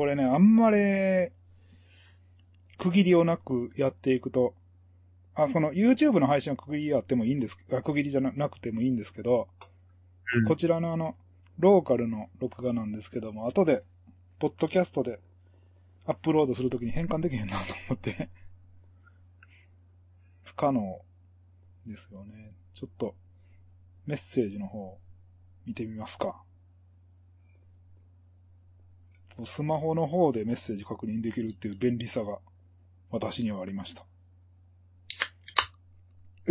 [0.00, 1.28] これね、あんまり、
[2.78, 4.54] 区切りをなくやっていくと、
[5.34, 9.48] あ、その YouTube の配信は区切りあってもいいんです、あ区切りじゃなくてもいいんですけど、
[10.34, 11.16] うんこちらのあの、
[11.58, 13.82] ローカルの録画なんですけども、後で、
[14.38, 15.20] ポッドキャストで
[16.06, 18.30] アップロードするときに変換できへんなと思って、
[20.44, 20.98] 不可能
[21.86, 22.54] ですよね。
[22.72, 23.14] ちょっと、
[24.06, 24.98] メッセージの方、
[25.66, 26.42] 見てみますか。
[29.46, 32.38] スマホの方でメッセージ確認できるっていう便利さが、
[33.10, 34.04] 私にはありました。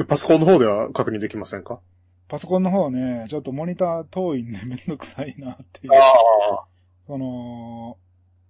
[0.07, 1.79] パソコンの方では確認できませんか？
[2.27, 5.93] パソコンの方はね、ちょっとモニター遠いんでめんどくさいなっていう。
[5.93, 6.65] あ。
[7.07, 7.97] その、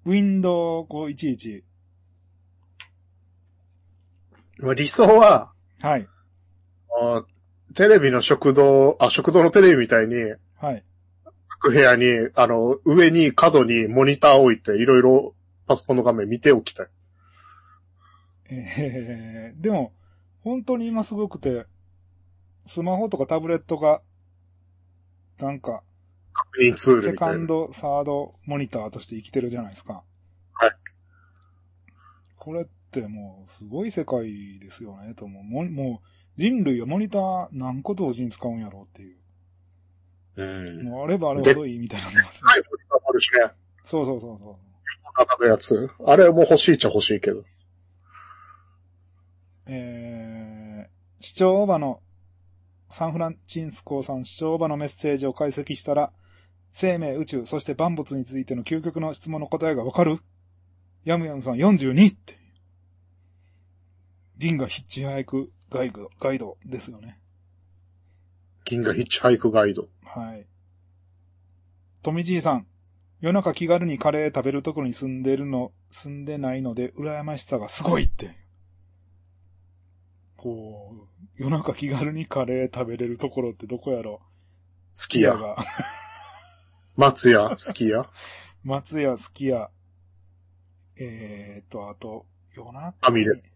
[0.05, 1.63] Windows 511。
[4.57, 6.07] まあ理想は、はい。
[7.01, 7.23] あ
[7.75, 10.15] テレビの食堂、あ、食堂のテレビみたいに、
[10.59, 10.83] はい。
[11.59, 15.35] 各部屋に、あの、上に角にモニターを置いて、いろいろ
[15.67, 16.87] パソコンの画面見ておきたい。
[18.49, 19.93] えー、でも、
[20.43, 21.65] 本当に今すごくて、
[22.65, 24.01] スマホとかタブレットが、
[25.37, 25.83] なんか、
[26.33, 27.33] 確認ツールセみたいな。
[27.33, 30.03] カンド、サードモニターとして生きてるじゃないですか。
[30.53, 30.71] はい。
[32.37, 35.43] これってもう、すごい世界ですよね、と思う。
[35.43, 36.07] ももう、
[36.37, 39.18] 人類はモニター何個同時に使うんやろうっていう。
[40.39, 41.03] うん。
[41.03, 42.63] あればあれほどいいみたいなますねはい、
[43.07, 43.51] あるしね。
[43.83, 44.55] そうそうそうそう。
[45.17, 45.89] 並ぶやつ。
[46.05, 47.43] あれも欲しいっちゃ欲しいけど。
[49.67, 52.01] えー、視聴場の、
[52.89, 56.11] サンフランチンスコーさん視聴場のメッセージを解析したら、
[56.71, 60.19] 生命、宇宙、そして万物についての究極の質問の答えがわかる
[61.03, 62.39] ヤムヤムさん42って。
[64.37, 67.18] 銀河ヒッチハイクガイド、ガイドですよね。
[68.69, 69.89] 銀河ヒッチハイクガイド。
[70.05, 70.45] はい。
[72.03, 72.67] 富じいさん、
[73.19, 78.37] 夜中気軽にカレー食べるところに住んでるの、住んでないので、羨ましさがすごいって。
[80.37, 84.21] こう、夜中気軽にカレー食べれるところってどこやろ？
[84.95, 85.35] 好きや。
[85.35, 85.57] が。
[86.95, 88.07] 松屋、好きや。
[88.63, 89.71] 松屋、すき家。
[90.97, 92.91] えーと、あと、夜中。
[93.01, 93.51] ファミレス。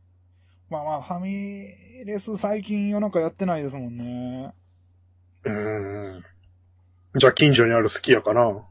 [0.71, 1.67] まあまあ、ファミ
[2.03, 4.55] レス最近夜中やってないですもんね。
[5.45, 6.23] うーん。
[7.15, 8.41] じゃあ近所にある好きやかな。
[8.41, 8.65] も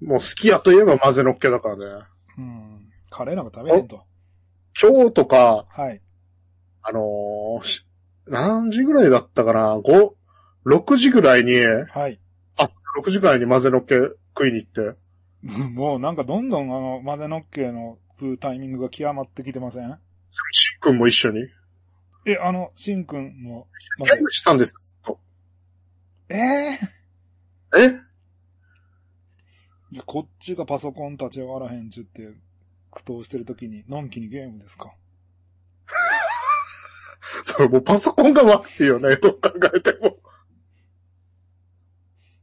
[0.00, 2.04] う好きやといえば混ぜのっけだからね。
[2.38, 2.88] うん。
[3.10, 4.04] カレーなんか食べへんと。
[4.80, 6.00] 今日とか、はい。
[6.82, 7.86] あのーし
[8.26, 10.14] 何時ぐらいだったかな ?5、
[10.66, 12.18] 6時ぐらいに、はい。
[12.98, 13.96] 6時ぐらいに混ぜのっけ
[14.36, 14.96] 食いに行って、
[15.42, 19.98] もうなんかどんどんあの、混ぜのっけの食うタイミングが極まってきてません？
[20.52, 21.40] しんくんも一緒に。
[22.26, 23.68] え、あの、しんくんも、
[23.98, 25.20] 混ぜゲームしたんですよずっと。
[26.28, 26.78] ええ
[27.76, 28.00] え？
[29.90, 32.34] いやこっちがパソコン立ち上がらへんちゅって、
[32.90, 34.92] 苦闘してる時に、のんきにゲームですか？
[37.42, 40.18] それもうパソコンが悪いよね、 どう考えても。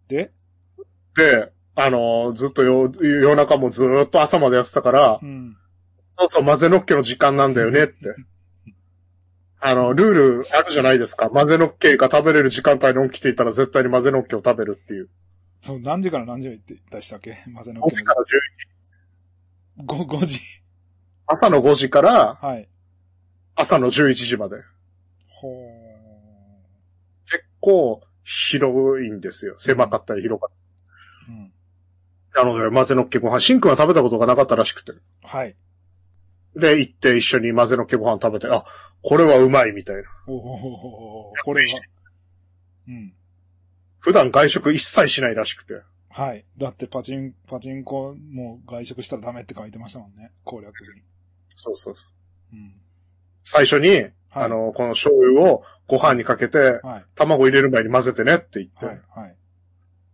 [0.08, 0.31] で、
[1.16, 5.58] で、あのーずっとよ夜中もずーっと朝までやってたからう、ん。
[6.18, 7.94] そうそう、混ぜのっけの時間なんだよねって。
[9.63, 10.13] あの、ルー
[10.44, 11.29] ルあるじゃないですか。
[11.29, 15.09] 混ぜのっけが食べれる時間帯に起きていたら絶対に混ぜのっけを食べるっていう。
[15.61, 17.44] そう、何時から何時まで出したっけ？
[17.53, 18.23] 混ぜのっけ起きたら
[19.77, 20.41] 10 5、5時。
[21.27, 22.67] 朝の5時からはい。
[23.55, 24.57] 朝の11時まで。
[25.29, 25.47] ほ
[27.29, 29.55] 結構広いんですよ。
[29.59, 31.31] 狭かったり広かっー。
[31.31, 31.51] うん。
[32.33, 32.47] たり。
[32.47, 34.93] なので、混ぜのっけご飯、シンくんは食べたことがなかったらしくて。
[35.23, 35.55] はい。
[36.56, 38.66] で、行って一緒に混ぜのっけご飯食べて、あ、
[39.01, 40.03] これはうまいみたいな。
[40.28, 41.79] おおこれは。
[42.88, 43.13] うん。
[44.00, 45.81] 普段外食一切しないらしくて。
[46.09, 46.45] はい。
[46.57, 50.31] だってパチン、パチンコも外食したらダメって書いてましたもんね。
[50.44, 51.01] 攻略に。
[51.56, 51.95] そうそう。
[52.53, 52.73] うん。
[53.44, 57.06] 最初に、はいあ、の、この醤油をご飯にかけて、はい。
[57.16, 59.01] 卵入れる前に混ぜてねって言って、はい。
[59.16, 59.35] はい。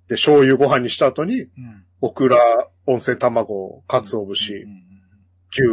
[0.07, 1.83] で、醤油ご飯にした後に、うん。
[2.01, 2.37] オクラ、
[2.85, 4.87] 温泉卵、鰹節、うんうん
[5.49, 5.63] 牛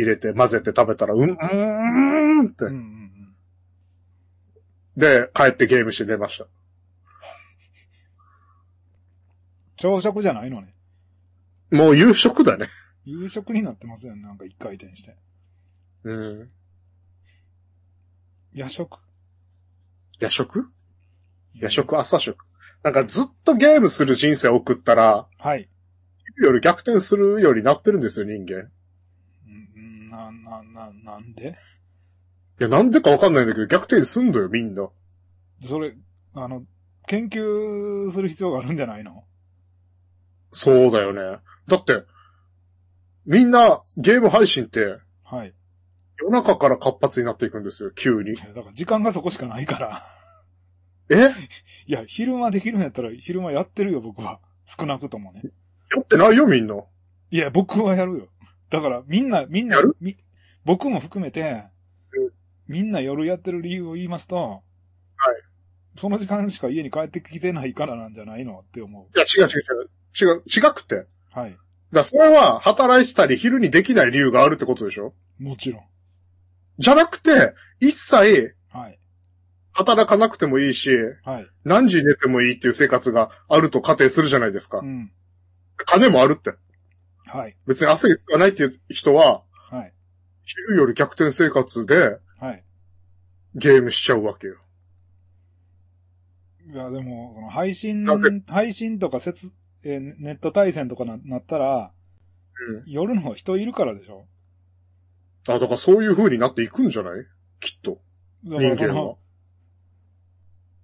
[0.00, 2.74] 入れて混ぜて食べたら、うん、うーんって、うん。
[2.74, 3.34] うん。
[4.96, 6.46] で、帰ってゲームして寝ました。
[9.76, 10.74] 朝食じゃないのね。
[11.70, 12.68] もう夕食だね。
[13.04, 14.22] 夕食になってますよね。
[14.22, 15.16] なんか一回転して。
[16.04, 16.50] うん。
[18.52, 18.98] 夜食？
[20.18, 20.66] 夜食？
[21.54, 22.36] 夜食朝食
[22.82, 25.68] なんかずっとゲームする人生を送ったら、はい。
[26.36, 28.70] より逆転するようになってるんですよ、人間。
[30.40, 31.56] うん、な、な、な、なんで？
[32.60, 34.88] いや、なんでかわかんないんだけど、逆転すんのよ、みんな。
[35.62, 35.94] それ、
[36.34, 36.64] あの、
[37.06, 39.24] 研究する必要があるんじゃないの？
[40.52, 41.38] そうだよね。
[41.68, 42.04] だって、
[43.24, 45.54] みんなゲーム配信ってはい。
[46.20, 50.06] 夜中から活発になっていくんですよ、急にだから時間がそこしかないから。
[51.08, 51.30] え？
[51.86, 54.38] いや、昼間できるんやったら昼間やってるよ、僕は。
[54.64, 55.42] 少なくともね。
[55.94, 56.76] やってないよ、みんな。
[57.30, 58.28] いや、僕はやるよ。
[58.70, 60.16] だから、みんな、みんなやる、み
[60.64, 61.64] 僕も含めて
[62.12, 62.30] うん、
[62.68, 64.62] みんな夜やってる理由を言いますと、はい
[65.96, 69.58] その時間しか家に帰ってきてないからなんじゃないのって思いや、違う違う
[70.24, 70.34] 違う。
[70.34, 71.06] 違う、違くて。
[71.32, 71.58] はい。
[71.90, 75.14] らそれは、働いてたり昼にできない理由があるってことでしょ？
[75.40, 75.82] もちろん。
[76.78, 78.98] じゃなくて、一切、はい。
[79.72, 80.90] 働かなくてもいいし、
[81.24, 81.46] はい。
[81.64, 84.84] 何時に寝てもいいっていう生活があると仮定するじゃないですかう。
[84.84, 85.10] ん。
[85.86, 86.54] 金もあるって。
[87.26, 87.56] はい。
[87.66, 89.42] 別に汗がないっていう人は、はい。
[90.56, 92.64] 昼より逆転生活ではい。
[93.54, 94.56] ゲームしちゃうわけよ。
[96.72, 98.06] いや、でも、その配信
[98.46, 99.52] 配信とか接、
[99.82, 101.92] えーネット対戦とかななったら、
[102.68, 102.90] うん。
[102.90, 104.26] 夜の方人いるからでしょ？
[105.48, 107.24] あ、だからそういう風になっていくんじゃない？
[107.60, 108.00] きっと。
[108.42, 109.18] 人間はの、。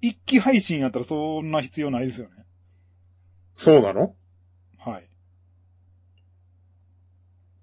[0.01, 2.45] 一気配信やったらそんな必要ないですよね。
[3.55, 4.15] そうなの
[4.79, 5.09] はい。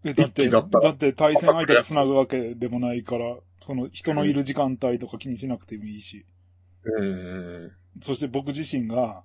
[0.05, 6.25] え、だって、だって対戦相手と繋ぐわけでもないから、その人のいる時間帯とか気にしなくてもいいし。
[6.83, 7.71] うん。
[8.01, 9.23] そして僕自身が、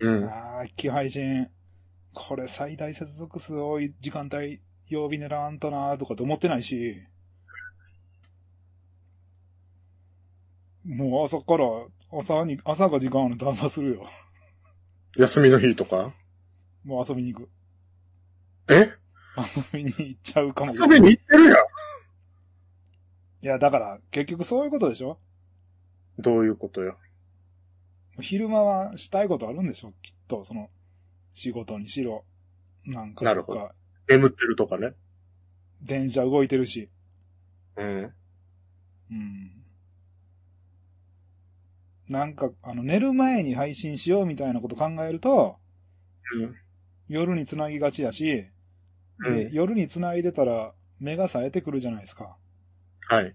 [0.00, 0.24] うん。
[0.24, 1.48] ああ、一気配信、
[2.14, 7.02] これ最大接続数多い時間帯、曜日狙わんとなとかって思ってないし、
[10.86, 11.66] もう朝から、
[12.10, 14.08] 朝に、朝が時間あると朝するよ。
[15.18, 16.14] 休みの日とか？
[16.84, 17.48] もう遊びに行く。
[19.38, 21.00] え遊びに行っちゃうかもしれ遊ない。
[21.00, 21.54] びに行ってるやん。
[23.40, 25.18] いや、だから、結局そういうことでしょ？
[26.18, 26.96] どういうことよ？
[28.20, 29.92] 昼間はしたいことあるんでしょ？
[30.02, 30.70] きっと、その、
[31.34, 32.24] 仕事にしろ。
[32.84, 33.70] なんか、なるほど。
[34.08, 34.92] 眠ってるとかね。
[35.82, 36.88] 電車動いてるし。
[37.76, 38.12] うん。
[39.10, 39.52] うん。
[42.08, 45.58] なんか、あの、寝る前に配信しようみたいなこと考えると、
[46.40, 46.56] うん。
[47.08, 48.50] 夜に繋ぎがちやし、で、
[49.26, 52.36] うん夜に繋いでたら目が冴えてくるじゃないですか。
[53.08, 53.34] はい。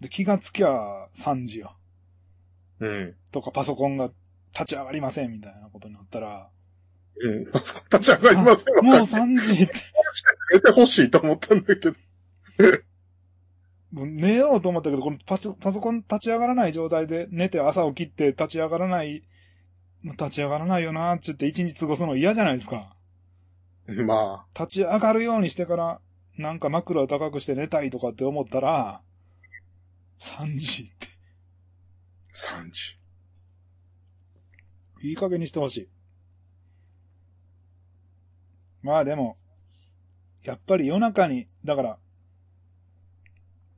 [0.00, 0.68] で、気がつきゃ
[1.16, 1.76] 3時よ。
[2.80, 3.14] うん。
[3.32, 4.10] とかパソコンが
[4.52, 6.48] 立ち上がりませんみたいなことになったら、
[7.20, 7.46] うん。
[7.52, 8.82] パソコン立ち上がりませんわ。
[8.82, 9.74] もうかる3時って、
[10.52, 11.96] 寝てほしいと思ったんだけど。
[13.92, 19.22] もう寝ようと思ったけど、このパソコン立ち上がらない状態で寝て朝起きて立ち上がらない、
[20.02, 22.94] 立ち上がらないよなって言って一日過ごすの嫌じゃないですか。
[24.06, 26.00] ま立ち上がるようにしてから、
[26.36, 29.02] なんか枕を高くして寝たいとかって思ったら、
[30.20, 31.08] 3時って、
[32.30, 32.98] あ、3時。
[35.02, 35.88] いい加減にしてほしい。
[38.82, 39.36] まあでも、
[40.42, 41.98] やっぱり夜中に、だから、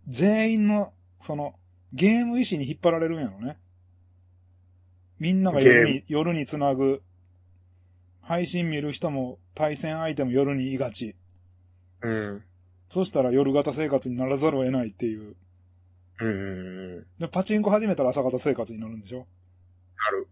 [0.09, 1.55] 全員の、その、
[1.93, 3.59] ゲーム意志に引っ張られるんやろね。
[5.19, 7.03] みんなが夜に、夜につなぐ、
[8.27, 11.15] 配信見る人も対戦相手も夜にいがち。
[12.03, 12.43] うん。
[12.89, 15.37] そしたら夜型生活にならざるを得ないっていう。
[16.21, 16.97] うん。
[17.21, 19.27] なで、パチンコ始めたら朝型生活になるんでしょ？
[20.11, 20.27] る。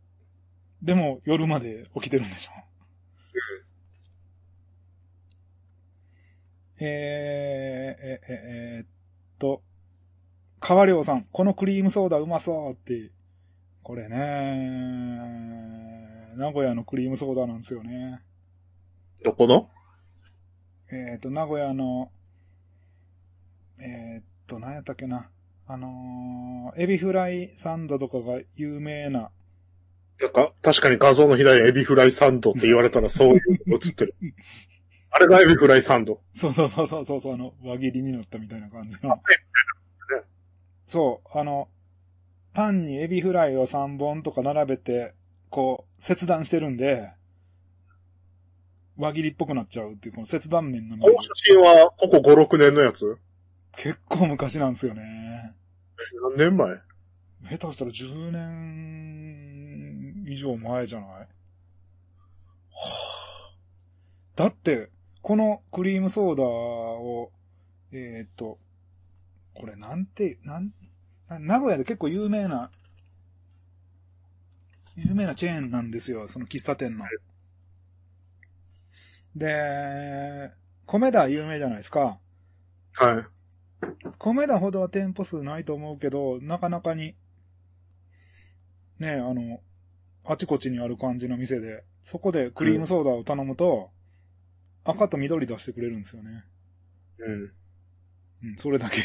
[0.82, 2.50] でも夜まで起きてるんでしょ？
[6.80, 8.88] えー、え、え、えーっ
[9.38, 9.62] と、
[10.58, 13.12] 川良さん、このクリームソーダうまそうって、
[13.84, 15.93] これね、
[16.36, 18.20] 名古屋のクリームソーダなんですよね。
[19.24, 19.70] どこの？
[20.92, 22.10] えーっと、名古屋の、
[23.78, 25.28] えーっと、何やったっけな。
[25.66, 29.30] あのーエビフライサンドとかが有名な、
[30.20, 34.14] なんか、確かに画像の左エビフライサンドって言われたらそういうの映ってる。
[35.10, 36.20] あれがエビフライサンド。
[36.32, 39.20] そうそうそうそうそうそう、あの、輪切りになったみたいな感じの。
[40.86, 41.68] そう、あの、
[42.52, 45.14] パンにエビフライを3本とか並べて、
[45.54, 47.12] こう、切断してるんで、
[48.96, 53.16] 輪切りっぽくなっちゃうっていう、この切断面のこの写真は、ここ5、6年のやつ？
[53.76, 55.54] 結構昔なんですよね。
[56.36, 56.80] 何年前？
[57.56, 61.08] 下手したら10年以上前じゃない？
[61.10, 61.26] は
[62.74, 63.52] あ。
[64.34, 64.90] だって、
[65.22, 67.30] このクリームソーダを、
[67.92, 68.58] えーっと、
[69.54, 70.72] これなんて、なん、
[71.28, 72.72] な名古屋で結構有名な、
[74.96, 77.04] 有名なチェーンなんですよ、その喫茶店の。
[79.34, 80.52] で、
[80.86, 82.18] 米田有名じゃないですか。
[82.92, 83.24] はい。
[84.18, 87.14] 米田ほどは店舗数ないと思うけど、なかなかに、
[88.98, 89.60] ねあの、
[90.24, 93.90] あちこちにある感じの店で、そこでクリームソーダを頼むと、
[94.84, 96.44] 赤と緑出してくれるんですよね。
[97.18, 97.52] うん。
[98.44, 99.02] うん、それだけ。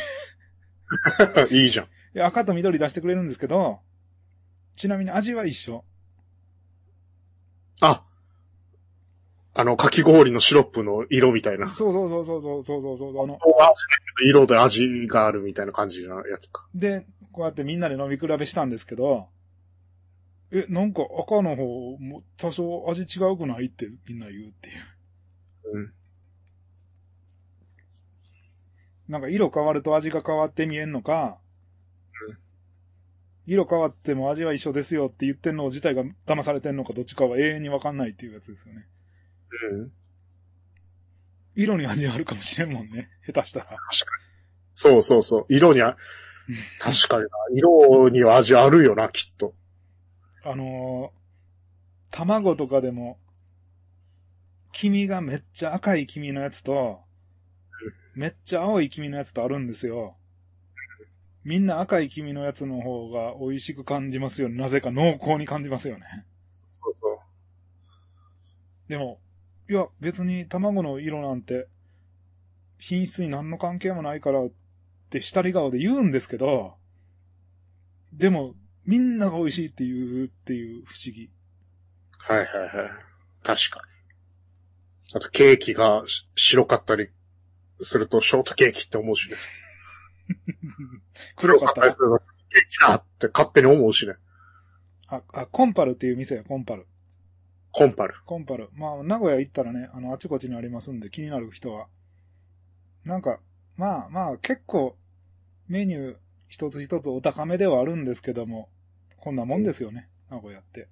[1.55, 1.85] いいじゃん。
[1.85, 3.79] いや赤と緑出してくれるんですけど、
[4.79, 5.83] ちなみに味は一緒。
[7.81, 8.05] あ、
[9.53, 11.73] あの、かき氷のシロップの色みたいな。
[11.73, 13.37] そうそうそうそうそうそうそうあの、
[14.25, 16.65] 色で味があるみたいな感じのやつか。
[16.73, 19.27] で、こうやってみんなで飲み比べしたんですけど、
[20.53, 24.71] え、なんか赤の方、も多少味違うくないってみんな言うってい
[25.73, 25.77] う。
[25.77, 25.93] うん。
[29.09, 31.37] なんか色変わると味が変わって見えんのか、
[33.49, 38.85] 色変わっても味は一緒ですよって言ってんの自体が騙されてんのかどっちかは永遠にわかんないっていうやつですよね。
[39.73, 39.91] うん。
[41.55, 43.09] 色に味あるかもしれんもんね。
[43.25, 43.77] 下手したら。
[44.73, 45.45] そうそうそう。
[45.49, 45.97] 色にあ、
[46.79, 47.29] 確かにな。
[47.55, 49.53] 色には味あるよな、きっと。
[50.43, 51.19] あのー
[52.11, 53.19] 卵とかでも、
[54.71, 57.01] 黄身がめっちゃ赤い黄身のやつと、
[58.15, 60.15] めっちゃ青い黄身のやつとあるんですよ。
[61.49, 64.55] みんな赤い黄身のやつの方が美味しく感じますよね。
[64.61, 66.05] なぜか濃厚に感じますよね。
[66.79, 67.19] そうそ
[68.87, 69.19] でも、
[69.67, 71.67] いや、別に卵の色なんて、
[72.77, 74.49] 品質に何の関係もないからっ
[75.09, 76.75] て下り顔で言うんですけど、
[78.13, 78.53] でも、
[78.85, 81.31] みんなが美味しいっていうっていう不思議。
[82.29, 82.31] う。
[82.31, 82.91] はいはいはい。
[83.41, 85.15] 確かに。
[85.15, 87.09] あと、ケーキがし白かったり
[87.81, 89.37] すると、ショートケーキって思うしね。
[91.37, 91.99] 黒かったらりす。
[91.99, 92.19] ると、
[92.49, 94.15] ケーキだって勝手に思うしね。
[95.07, 96.85] あ、あ、コンパルっていう店や、コンパル。
[97.71, 98.15] コンパル。
[98.25, 98.69] コンパル。
[98.73, 101.87] まあ、名古屋行ったらね、あの、あちこちにありますんで、気になる人は。
[103.05, 103.39] なんか、
[103.75, 104.97] まあまあ、結構、
[105.67, 106.17] メニュー
[106.47, 108.69] 一つ一つお高めではあるんですけども、
[109.17, 110.87] こんなもんですよね、名古屋って。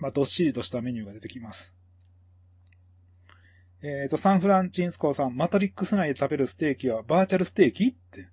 [0.00, 1.72] まあ、どっしりとしたメニューが出てきます。
[3.86, 8.28] えっ、と、サンフランチンスコーさん、マトリックス内で食べるステーキはバーチャルステーキって。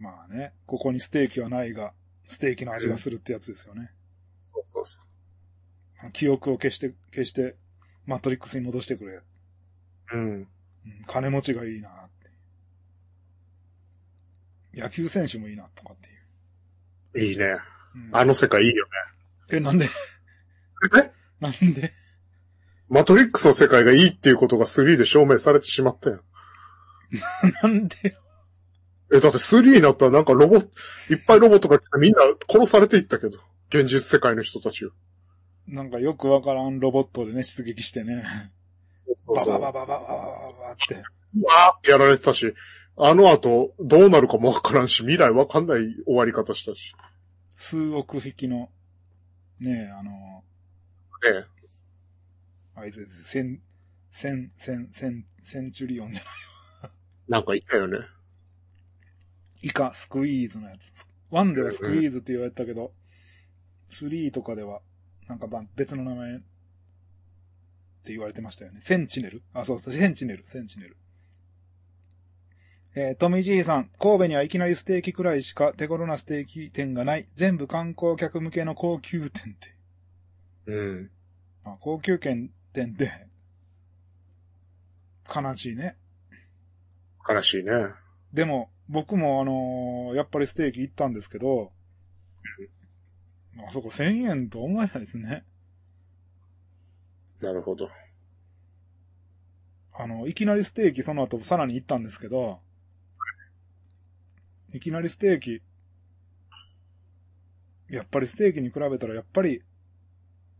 [0.00, 1.92] まあね、ここにステーキはないが、
[2.26, 3.92] ステーキの味がするってやつですよね。
[4.42, 4.98] そうそうそ
[6.04, 6.10] う。
[6.10, 7.54] 記憶を消して、消して、
[8.04, 9.20] マトリックスに戻してくれ。
[10.12, 10.20] うん。
[10.20, 10.48] うん、
[11.06, 11.92] 金持ちがいいなっ
[14.72, 14.80] て。
[14.80, 15.96] 野球選手もいいな、とかっ
[17.12, 17.30] ていう。
[17.30, 17.44] いいね。
[17.94, 19.56] うんあの世界いいよね。
[19.56, 19.88] え、なんで？
[21.00, 21.12] え？
[21.38, 21.94] なんで？
[22.88, 26.20] マトリックスの世界がいいっていうことが3で証明されてしまったよ。
[27.62, 28.16] なんで
[29.12, 30.64] え、だって3になったらなんかロボ、いっ
[31.26, 33.38] ぱいロボットが来てみんな殺されていったけど。
[33.70, 34.90] 現実世界の人たちを。
[35.66, 38.52] なんかよくわからんロボットでね、出撃してね。
[39.26, 39.60] そうそう。
[39.60, 40.16] ババババババババ
[40.68, 40.94] バって。
[40.94, 42.54] わーってやられてたし、
[42.96, 46.94] あの後どうなるかもわからんし、未来わかんない終わり方したし。
[47.56, 48.68] 数億匹の、
[49.60, 51.46] ねえ、あの、ね
[52.76, 53.24] あいつです。
[53.24, 53.60] セン、
[54.10, 56.30] セン、セン、セン、センチュリオンじゃな
[56.88, 56.90] い。
[57.28, 57.98] なんかいたよね。
[59.62, 61.06] イカ、スクイーズのやつ。
[61.30, 62.92] 1ではスクイーズって言われたけど、
[63.90, 64.80] 3とかでは、
[65.28, 68.80] なんかば別の名前って言われてましたよね。
[68.82, 69.42] センチネル？
[69.54, 70.96] あ、そうそう、センチネル、センチネル。
[72.96, 77.26] えー、トミジーさん、神戸にはいきなりステーキくらいしか手頃なステーキ店がない。
[77.34, 79.74] 全部観光客向けの高級店って。
[80.66, 81.10] うん。
[81.64, 83.26] あ高級店店って、
[85.34, 85.96] 悲しいね。
[87.26, 87.86] 悲しいね。
[88.32, 91.72] でも、僕もあのーやっぱりステーキ行ったんですけど、
[93.66, 95.44] あそこ1000円と思えないですね。
[97.40, 97.88] なるほど。
[99.96, 102.58] あの、いきなりステーキその後さらに行ったんですけど、
[104.72, 105.62] いきなりステーキ、
[107.88, 109.62] やっぱりステーキに比べたらやっぱり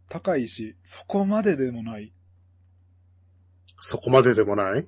[0.08, 2.12] 高いし、そこまででもない。
[3.80, 4.86] そこまででもない？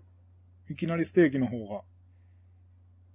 [0.71, 1.83] いきなりステーキの方が。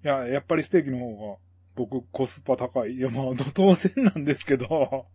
[0.03, 1.37] いや、やっぱりステーキの方が
[1.75, 2.93] 僕コスパ高い。
[2.93, 5.07] いや、まあ、 当然なんですけど、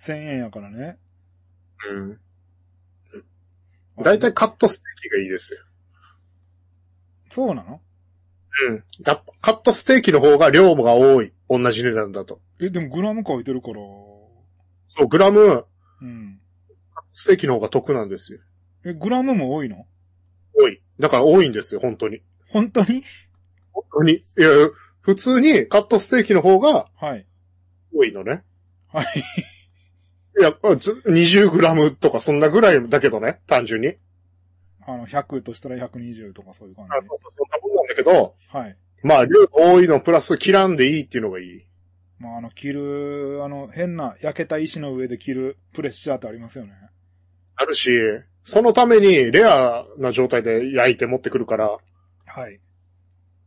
[0.00, 0.98] 1000円やからね。
[1.90, 2.20] うん。
[4.02, 5.60] だいたいカットステーキがいいですよ。
[7.30, 7.80] そうなの？
[8.68, 8.84] うん。
[9.04, 11.32] やっぱカットステーキの方が量が多い。
[11.48, 12.40] 同じ値段だと。
[12.60, 13.74] え、でもグラム書いてるから、
[14.88, 15.64] そう、グラム、
[16.02, 16.40] うん。
[17.14, 18.40] ステーキの方が得なんですよ。
[18.84, 19.86] え、グラムも多いの？
[20.54, 20.80] 多い。
[20.98, 22.22] だから多いんですよ、本当に。
[22.50, 23.02] 本当に？
[23.72, 24.12] 本当に。
[24.14, 24.48] いや、
[25.00, 27.26] 普通にカットステーキの方がはい。
[27.94, 28.42] 多いのね。
[28.92, 29.06] はい。
[30.38, 33.94] いや、ず20グラムとかそんなぐらいだけどね、単純に。
[34.86, 37.00] あの、100としたら120とかそういう感じあ。
[37.00, 38.76] そうそうそんなもんなんだけど、はい。
[39.02, 41.66] まあ、量多いのプラス切らんでいいっていうのがいい。
[42.18, 46.72] まあ、あの、着る、あの、変な焼けた石の上で着るプレッシャーってありますよね。
[47.56, 47.90] あるし、
[48.42, 51.78] そのためにレアな状態で焼いて持ってくるから、
[52.26, 52.60] はい。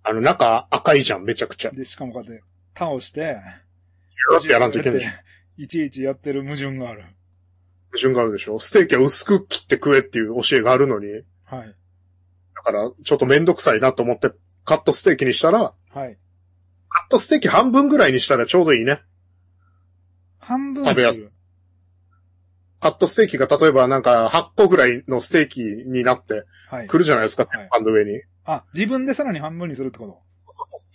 [0.04, 1.72] あの中赤いじゃん、めちゃくちゃ。
[1.72, 2.44] で、しかもこうやって
[2.78, 3.38] 倒して、
[4.38, 5.24] ってやらんといけない。
[5.58, 7.04] いちいちやってる矛盾がある。
[7.92, 8.60] 矛盾があるでしょ。
[8.60, 11.08] ステーキは薄く切って食えっていう教えがあるのに、
[11.46, 11.76] はい。
[12.56, 14.32] だからちょっとめんどくさいなと思って
[14.66, 16.18] カットステーキにしたら、はい。
[17.10, 19.02] カットステーキ半分ぐらいにしたらちょうどいいね。
[20.38, 21.30] 半分食べやすい。
[22.80, 26.88] カットステーキが例えばなんか8個ぐらいのステーキになってはい。
[26.88, 28.22] くるじゃないですか、はい鉄板の上に。
[28.46, 30.22] あ、自分でさらに半分にするってこ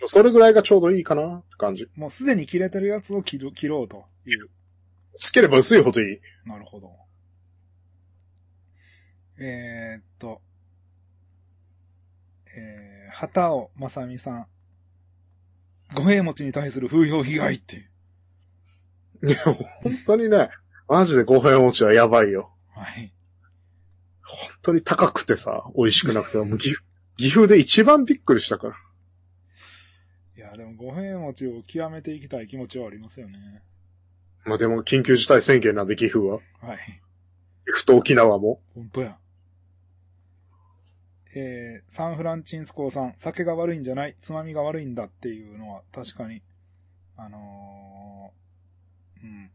[0.01, 0.07] と？
[0.07, 1.89] それぐらいがちょうどいいかなって感じ。
[1.97, 4.51] もうすでに切れてるやつを切る、切ろうという。
[5.17, 6.21] つければ薄いほどいい。
[6.47, 6.93] なるほど。
[9.41, 10.41] えー、っと、
[12.57, 14.47] えー、畑尾正美さん。
[15.93, 17.89] 五平餅に対する風評被害って。
[19.23, 20.51] いや、本当にね、
[20.89, 22.51] マジで五平餅はやばいよ。
[22.75, 23.13] はい。
[24.23, 26.83] 本当に高くてさ、美味しくなくて、もう岐阜、
[27.17, 28.77] 岐阜で一番びっくりしたから。
[30.37, 33.63] いや、でも五平餅を極めていきたい気持ちはありますよね。
[34.45, 36.41] まあでも緊急事態宣言なんで岐阜は。
[36.61, 37.01] はい。
[37.67, 38.61] 岐阜と沖縄も。
[38.75, 39.17] 本当や。
[41.37, 46.43] えー、サンフランチンスコーさん、酒が悪いんじゃない、つまみが悪いんだっていうのは確かに、
[47.17, 49.51] あのー、うん。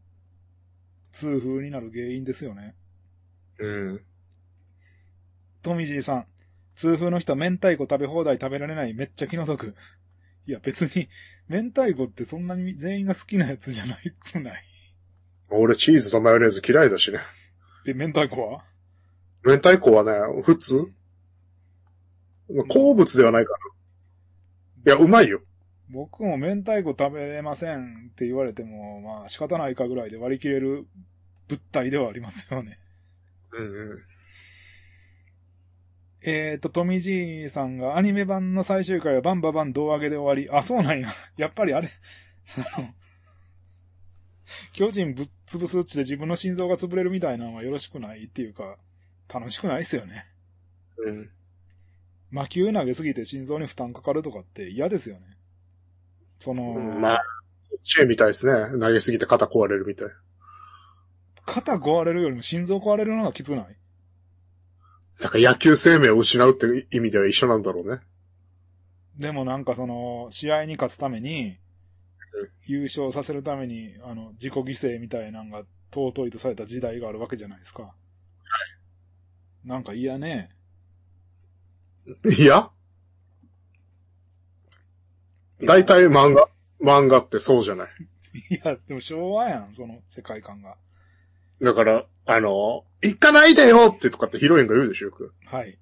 [1.12, 2.74] 痛風になる原因ですよね。
[3.58, 4.00] うん。
[5.62, 6.26] トミジーさん、
[6.76, 9.74] 痛風の人は明太子食べ放題食べられないめっちゃ気の毒。
[10.46, 11.08] いや別に、
[11.48, 14.64] 明太子ってそんなに全員が好きなやつじゃないくない？
[15.50, 17.20] 俺チーズとマヨネーズ嫌いだしね。
[17.86, 18.64] え、明太子は？
[19.44, 20.12] 明太子はね、
[20.44, 20.76] 普通？
[20.76, 20.86] まあ
[22.68, 23.52] 好物ではないか
[24.84, 24.92] な。
[24.92, 25.40] いや、うまいよ。
[25.90, 30.86] 僕も明太子食べれませんって言われても、まあ仕方ないかぐらいで割り切れる
[31.48, 32.78] 物体ではありますよね。
[33.52, 33.98] うんうん。
[36.22, 40.54] えーと、トミジーさんがアニメ版の最終回はバンババン胴上げで終わり。
[40.56, 41.14] あ、そうなんや。
[41.36, 41.90] やっぱりあれ、
[42.44, 42.94] その、
[44.72, 48.76] 巨人ぶっ潰すっちで自分の心臓が潰れるみたいなのはよろしくないっていうか、
[49.32, 50.26] 楽しくないっすよね。
[50.98, 51.30] うん。
[52.30, 55.22] 魔球投げすぎて心臓に負担かかるとかって嫌ですよね。
[56.38, 57.22] その、まあ、
[57.84, 58.78] チェーンみたいですね。
[58.78, 60.08] 投げすぎて肩壊れるみたい。
[61.44, 63.76] 肩壊れるよりも心臓壊れるのがきつない？
[65.20, 68.00] だから野球生命を失うって意味では一緒なんだろうね。
[69.18, 71.58] でもなんかその、試合に勝つために、
[72.64, 77.82] 優勝させるために、あの、自己犠牲みたいなのが尊いとされた時代があるわけじゃないですか。
[77.82, 77.88] は
[79.64, 79.68] い。
[79.68, 80.50] なんか嫌ね。
[82.24, 82.70] いや
[85.62, 86.48] 大体漫画、
[86.82, 87.88] 漫画ってそうじゃない。
[88.50, 90.76] いや、でも昭和やん、その世界観が。
[91.60, 95.34] だから、あの、行かないでよってとかってヒロインが言うでしょ、よく。
[95.44, 95.78] はい。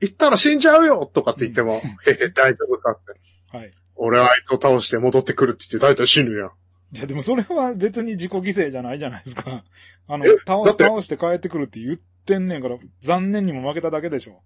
[0.00, 3.56] 行ったら死んじゃうよとかって言っても、へへ、大丈夫かって。
[3.56, 3.72] はい。
[3.94, 6.50] 俺はあいつを倒して戻ってくるって言って大体死ぬやん。
[6.90, 9.64] じゃ、でもそれは別に自己犠牲じゃないじゃないですか。
[10.08, 14.42] あのえ、倒倒して帰ってくるって言ってんねんから、残念にも負けただけでしょ。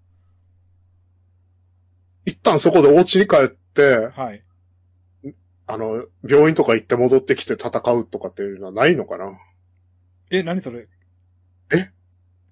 [2.26, 4.42] 一旦そこでお家に帰って、はい。
[5.68, 9.32] あの、病院とか行って戻ってきて戦うとかっていうのはないのかな？
[10.30, 10.88] え、何それ？
[11.72, 11.90] え？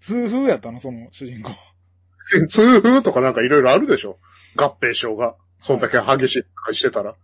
[0.00, 0.80] 痛風やったの？
[0.80, 1.50] その主人公。
[2.48, 4.18] 痛風とかなんかいろいろあるでしょ？
[4.56, 5.36] 合併症が。
[5.60, 7.14] そんだけ激しいしてたら。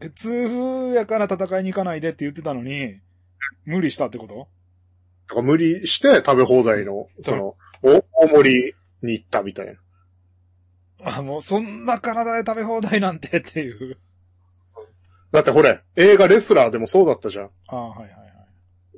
[0.00, 3.00] え、痛風やから戦いに行かないでって言ってたのに、
[3.64, 4.48] 無理したってこと？
[5.28, 9.72] だから無理して食べ放題の、その、大大盛りに行ったみたいな。
[11.04, 13.98] あ、もうそんな体で食べ放題なんてっていう。
[15.32, 17.50] だってほれ、映画レスラーでもそうだったじゃん。
[17.68, 18.16] あはいはいは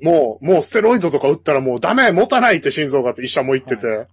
[0.02, 0.04] い。
[0.04, 4.06] もう、もうステロイドとか打ったらもうダメ持たないって心臓がって医者も言ってて、はいうん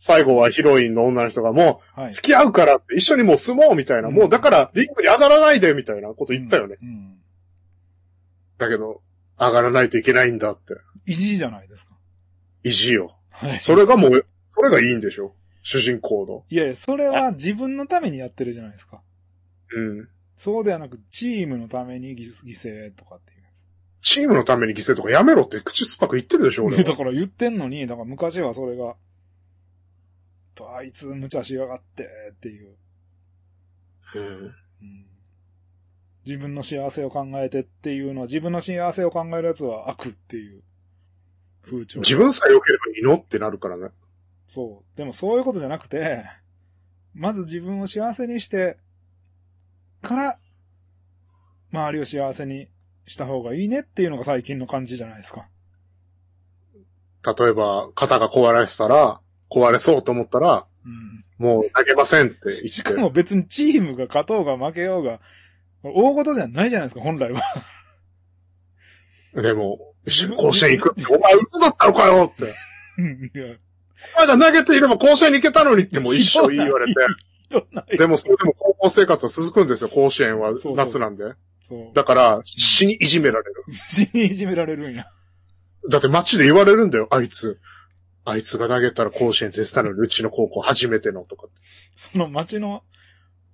[0.00, 2.12] 最後はヒロインの女の人がもうはい。
[2.12, 6.76] 付き合うからって一緒にもう住もうみたいな、うんもうだからリングに上がらないでみたいなこと言ったよね。
[6.80, 6.88] うん。
[6.88, 7.18] うん。
[8.58, 9.02] だけど、
[9.40, 10.74] 上がらないといけないんだって。
[11.04, 11.94] 意地じゃないですか。
[12.62, 13.16] 意地よ。
[13.30, 13.60] はい。
[13.60, 16.44] それがもう、それがいいんでしょ主人公の。
[16.48, 19.00] いやいや、それは自分のためにやってるじゃないですか。
[19.72, 20.08] うん。
[20.36, 23.48] そうではなく、チームのために犠犠牲とかっていうや
[24.00, 26.84] チームのために犠牲とかやめろって口酸っぱく言ってるでしょ俺つ。
[26.84, 26.96] だは。
[26.96, 28.94] から言ってんのに、だから昔はそれが、
[30.76, 32.76] あいつ無茶しやがってっていう。
[34.14, 34.22] うん。
[34.22, 34.26] う
[34.84, 35.04] ん
[36.26, 40.62] 自分の幸せを考えてっていうのは、自分の幸せを考えるやつは悪っていう
[41.64, 42.00] 風潮。
[42.02, 43.88] 自分さえ良ければいいのってなるからね。
[44.48, 44.98] そう。
[44.98, 46.24] でもそういうことじゃなくて、
[47.14, 48.78] まず自分を幸せにして、
[50.02, 50.38] から、
[51.70, 52.68] 周りを幸せに
[53.06, 55.46] した方がいいねっていうのが最近の感じじゃないですか。
[57.24, 61.24] 例えば、肩が壊れてたら、壊れそうと思ったら、うん。
[61.38, 62.68] もう投げませんって言って。
[62.70, 65.20] しかも別にチームが勝とうが負けようが、
[65.82, 67.42] 大事じゃないじゃないですか、本来は。
[69.34, 69.78] でも、
[70.36, 72.54] 甲子園行くって、お前嘘だったのかよって。
[72.98, 73.56] うんいや、
[74.16, 76.94] お前が投げていれば甲子園に行けたのにってもう一生言われて。
[77.96, 81.24] でもそれでも高校生活は続くんですよ、甲子園は夏なんで。
[81.68, 81.94] そう。
[81.94, 83.64] だから、死にいじめられる。
[83.88, 85.06] 死にいじめられるんや。
[85.90, 87.58] だって街で言われるんだよ、あいつ。
[88.24, 91.46] あいつが投げたら甲子園出てたのに、うちの高校初めてのとか。
[91.96, 92.82] その町の、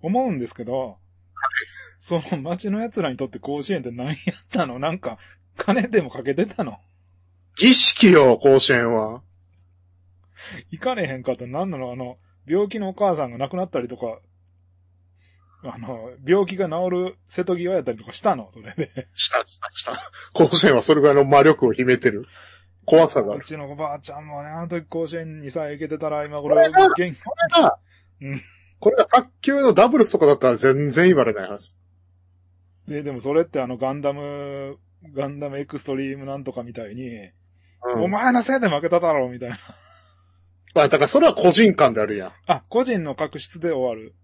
[0.03, 0.99] 思うんですけど、
[1.99, 4.17] その町の奴らにとって甲子園って何やっ
[4.51, 4.79] たの？
[4.79, 5.19] なんか、
[5.57, 6.79] 金でもかけてたの？
[7.57, 9.23] 儀式よ、甲子園は。
[10.71, 11.93] 行かれへんかったら何なの？
[11.93, 14.19] あの、病気のお母さんが亡くなったりとか、
[15.65, 18.51] あの、病気が治る瀬戸際やったりとかしたの？
[18.53, 19.09] それで。
[19.15, 20.11] した、した、した。
[20.33, 22.27] 甲子園はそれぐらいの魔力を秘めてる。
[22.85, 23.41] 怖さがある。
[23.41, 27.21] うちのおばあちゃんもね、あの時甲子園にさえ行けてたら、今頃これが元気。
[27.23, 27.79] これが、
[28.21, 28.41] うん
[28.81, 31.75] これが卓球のダブルスとかだったら全然言われないはず。
[32.87, 34.77] で、でもそれってあのガンダム、
[35.15, 38.03] ガンダムエクストリームなんとかみたいに、うん。
[38.03, 39.59] お前のせいで負けただろうみたいな。
[40.75, 42.33] まあ、だからそれは個人間であるやん。
[42.47, 44.15] あ、個人の確執で終わる。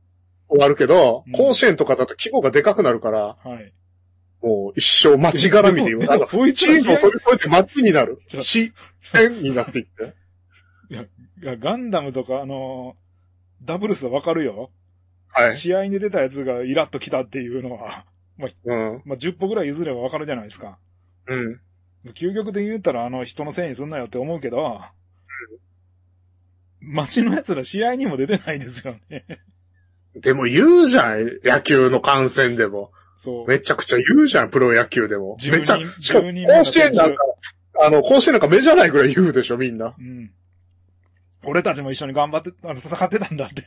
[0.48, 3.72] 終わるけど、うん甲子園とかだと規模がでかくなるから、はい。
[4.42, 6.00] もう一生街絡みで言う。
[6.00, 8.20] でもなんかそいつチームを飛び越えて街になる。
[8.28, 8.72] ちょ市、
[9.14, 10.14] 園になっていって。
[10.90, 10.94] い
[11.46, 12.96] や、ガンダムとかあの、
[13.62, 14.70] ダブルスはわかるよ。
[15.28, 15.56] はい。
[15.56, 18.04] 試合に出たやつがイラッと来たっていうのは、
[18.64, 19.02] うん。
[19.04, 20.78] まあ、10歩ぐらい譲ればわかるじゃないですか。
[21.28, 21.60] うん。
[22.14, 24.80] 究極で言ったらあの人のせいにすんなよって思うけど、
[26.80, 29.24] 街の奴ら試合にも出てないですよね。
[30.14, 32.90] でも言うじゃん、野球の観戦でも。
[33.16, 33.46] そう。
[33.46, 35.36] めちゃくちゃ言うじゃん、プロ野球でも。
[35.40, 37.22] 10めちゃ、人しかも10人目の甲子園なんか、
[37.82, 39.94] あの、甲子園なんか目じゃないぐらい言うでしょ、みんな。
[39.98, 40.32] うん。
[41.44, 43.64] 俺たちも一緒に頑張って、あの戦ってたんだって。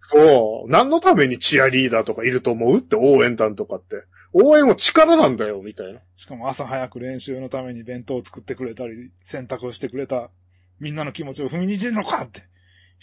[0.00, 0.70] そう。
[0.70, 4.04] 何のためにチアリーダーとかいると思うって応援団とかって。
[4.32, 6.00] 応援は力なんだよ、みたいな。
[6.16, 10.30] しかも朝早く練習のために弁当を作ってくれたり、洗濯をしてくれた、
[10.80, 12.44] みんなの気持ちを踏みにじるのかって。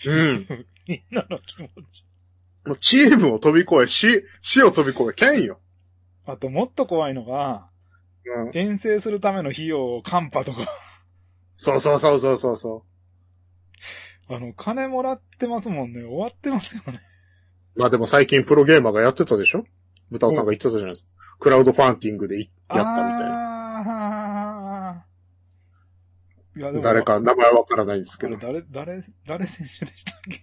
[0.05, 0.47] うん。
[0.87, 1.71] みんなの気持ち。
[2.65, 5.59] もうチームを飛び越え、死、死を飛び越え、剣よ。
[6.25, 7.69] あともっと怖いのが、
[8.25, 8.57] うん。
[8.57, 10.67] 遠征するための費用をカンパとか、
[11.57, 12.85] そうそうそうそうそうそ
[14.27, 16.03] あの、金もらってますもんね。
[16.03, 17.01] 終わってますよね。
[17.75, 17.79] う。
[17.79, 19.65] まあでも最近プロゲーマーがやってたでしょ？
[20.11, 21.11] 豚尾さんが言ってたじゃないですか。
[21.39, 24.99] クラウドファンディングでいやったみたいな。
[24.99, 25.15] あー
[26.55, 28.37] いや、でも、誰か名前わからないんですけど。
[28.37, 30.41] 誰、誰、誰選手でしたっけ？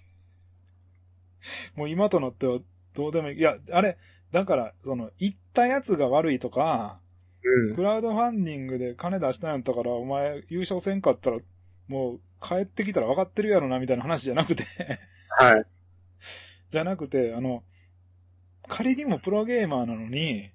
[1.75, 2.61] もう今となっては
[2.94, 3.38] どうでもいい。
[3.38, 3.98] いや、あれ、
[4.31, 7.01] だから、その、行ったやつが悪いとか、
[7.44, 7.75] うん。
[7.75, 11.38] クラウドファンディングで金出したんやったから、お前優勝せんかったら、
[11.88, 14.64] もう帰ってきたら分かってるやろな、みたいな話じゃなくて、
[15.31, 15.64] はい。
[16.70, 17.64] じゃなくて、あの、
[18.68, 20.53] 仮にもプロゲーマーなのに、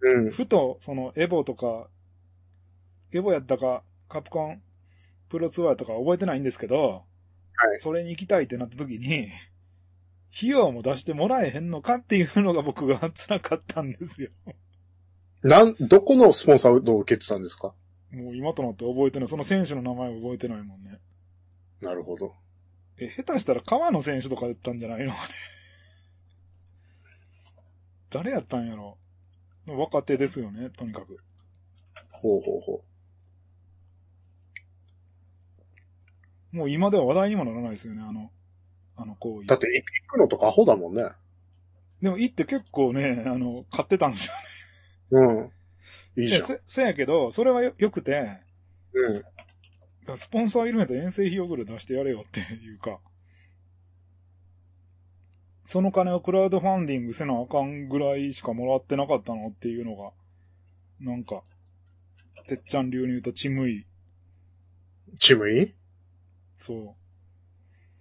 [0.00, 0.30] うん。
[0.30, 1.88] ふと、その、エボとか、
[3.12, 4.62] エボやったか、カプコン、
[5.30, 9.28] プロツアーとか覚えてないんですけど、はいそれに行きたいってなった時に、
[10.36, 14.30] 費用も出してもらえへんのかっていうのが僕が辛かったんですよ。
[15.42, 17.74] なん、どこのスポンサーを受けてたんですか？
[18.12, 19.28] もう今となって覚えてない。
[19.28, 20.98] その選手の名前を覚えてないもんね。
[21.80, 22.34] なるほど。
[22.98, 25.12] え、下手したら川野選手とかやったんじゃないの？
[25.12, 25.34] あれ。
[28.10, 28.98] 誰やったんやろ？
[29.66, 31.18] 若手ですよね、とにかく。
[32.10, 32.84] ほうほうほ
[36.52, 38.30] もう今では話題にもならないですよね、あの、
[38.96, 39.46] あの行為う。
[39.46, 41.04] だって行くのとかアホだもんね。
[42.02, 44.32] でも行って結構ね、あの、買ってたんですよ。
[45.12, 45.32] う
[46.20, 46.22] ん。
[46.22, 46.42] いいじゃん。
[46.42, 48.40] でせ、せやけど、それはよ、よくて、
[48.92, 50.16] うん。
[50.16, 52.98] スポンサーいるんやったら遠征費用ぐらい出してやれよっていうか、
[55.66, 60.10] その金をクラウドファンディングせなあかんぐらいしかもらってなかったのっていうのが、
[61.00, 61.42] なんか、
[62.48, 63.86] てっちゃん流に言うとチムイ。
[65.18, 65.74] チームい
[66.60, 66.94] いそ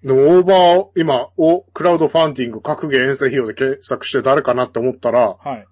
[0.03, 5.37] でもオーバー、今、お、クラウドファンディング格言遠征費用で検索して誰かなって思ったら、う。
[5.39, 5.67] はい。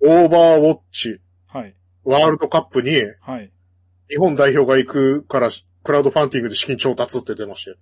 [0.00, 1.74] オーバーウォッチ、はい。
[2.04, 3.50] ワールドカップにはい。
[4.10, 5.48] 日本代表が行くから、
[5.82, 7.76] クラウドファンディングで資金調達って出ましたよ。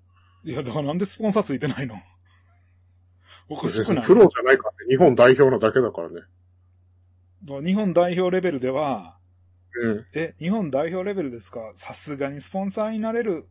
[0.44, 1.96] いや、だからなんでスポンサーついてないの？
[3.48, 4.04] おかしくない？
[4.04, 4.76] プロじゃないからね。
[4.88, 6.20] 日本代表のだけだからね。
[7.64, 9.18] 日本代表レベルでは、
[9.82, 10.06] うん。
[10.14, 11.72] え、日本代表レベルですか？
[11.74, 13.48] さすがにスポンサーになれる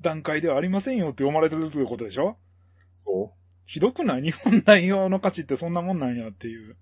[0.00, 2.36] 段階ではありませんよって読まれてるということでしょ？
[2.92, 3.32] そ
[3.66, 4.22] ひどくない？
[4.28, 6.72] 日本代表の価値ってそんなもんなんやっていう。
[6.72, 6.76] う。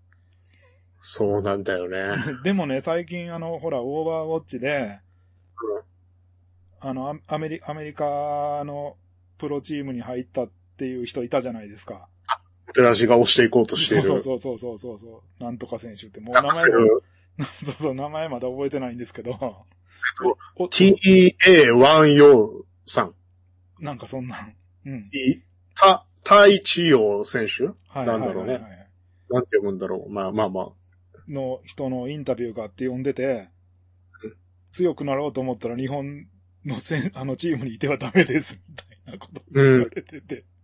[1.00, 2.22] そうなんだよね。
[2.44, 4.98] でもね、最近あの、ほら、オーバーウォッチで、
[6.80, 8.04] あの、アアメリアメリカ
[8.64, 8.96] の
[9.38, 12.08] プロチームに入ったっていう人いたじゃないですか。
[12.74, 14.04] テラジが押していこうとしている。
[14.04, 15.42] そうそうそうそうそうそう。
[15.42, 17.00] なんとか選手って、もう名前アクセルも、
[17.64, 19.32] そうそう、名前まだ覚えてないんですけど。
[20.56, 23.14] お TA1 さん。
[23.80, 24.54] なんかそんなん。
[24.86, 25.10] うん。
[25.12, 25.40] い
[25.74, 27.64] た、タイチヨ選手？
[27.88, 28.88] はいなんだろうねはいはいはい
[29.30, 30.10] なんて読むんだろう。
[30.10, 30.68] まあまあまあ。
[31.28, 33.50] の人のインタビューがあって読んでて、
[34.72, 36.26] 強くなろうと思ったら日本
[36.64, 40.44] のせんあのチームにいてはダメです、みたいなこと言われてて。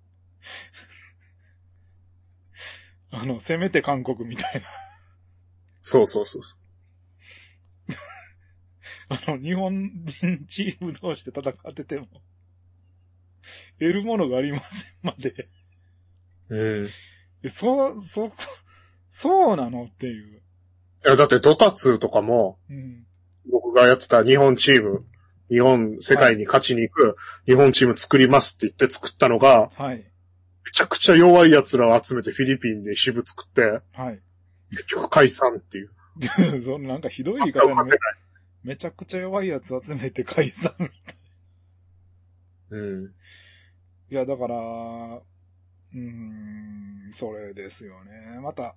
[3.11, 4.67] あの、せめて韓国みたいな。
[5.83, 6.43] そうそうそう。
[9.27, 12.07] あの、日本人チーム同士で戦ってても、
[13.79, 15.49] 得るものがありませんまで。
[16.49, 16.87] うん。
[16.87, 16.91] い
[17.43, 18.33] えそう、そ、
[19.11, 20.43] そうなのっていう。
[21.05, 23.07] や、だってドタツーとかも、うん。
[23.51, 25.05] 僕がやってた日本チーム、
[25.51, 29.97] 日本、世界に勝ちに行く日本チーム作りますって言って作ったのが、はい。
[29.97, 34.21] めちゃくちゃ弱い奴らを集めてフィリピンで支部作って、はい。
[34.71, 35.91] 結局解散っていう。
[36.65, 37.93] そのなんかひどい言い方のめ
[38.65, 40.75] めちゃくちゃ弱いやつ集めて解散。
[42.71, 43.15] うん。
[44.11, 48.41] いや、だから、うーん、それですよね。
[48.43, 48.75] また、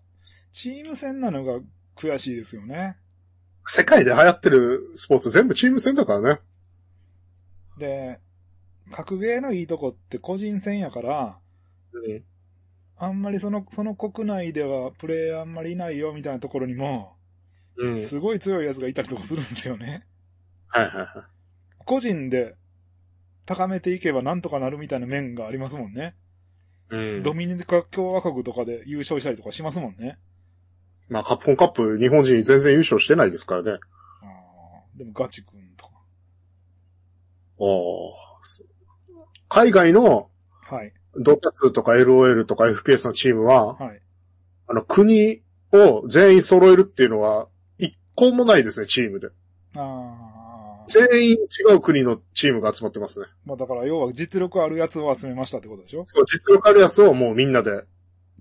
[0.52, 1.60] チーム戦なのが
[1.96, 2.98] 悔しいですよね。
[3.66, 6.40] 世界で流行ってるスポーツ全部チーム戦だからね。
[7.78, 8.20] で、
[8.92, 11.40] 格ゲーのいいとこって個人戦やから、
[11.94, 12.24] うん。
[12.98, 17.17] あんまりその、その国内ではプレイあんまりいないよみたいなところにも、
[18.02, 20.06] すごい強いやつがいたりとかするんですよね。
[20.68, 21.28] はいは
[21.86, 22.56] 個人で
[23.46, 26.16] 高めていけばなんとかなるみたいな面がありますもんね。
[26.92, 26.96] い。
[26.96, 27.24] うん。
[27.24, 30.18] ドミニカ共和国とかで優勝したりとかしますもんね。
[31.10, 33.72] まあ、カップコンカップ日本人全然優勝してないですからね。
[34.22, 35.92] あーでもガチ君とか。
[37.58, 38.14] お
[39.48, 40.30] 海外の
[40.70, 40.94] はい。
[41.16, 44.02] ドタツとか LOL とか FPS のチームは、はい。
[44.68, 47.48] あの、国を全員揃えるっていうのは、
[48.18, 49.28] 一個もないですね、チームで。
[49.76, 50.86] ああ。
[50.88, 53.28] 全員違う国のチームが集まってますね。
[53.46, 56.04] まあだから要は実力あるやつを集めましたってことでしょ？
[56.08, 57.84] そう、実力あるやつをもうみんなで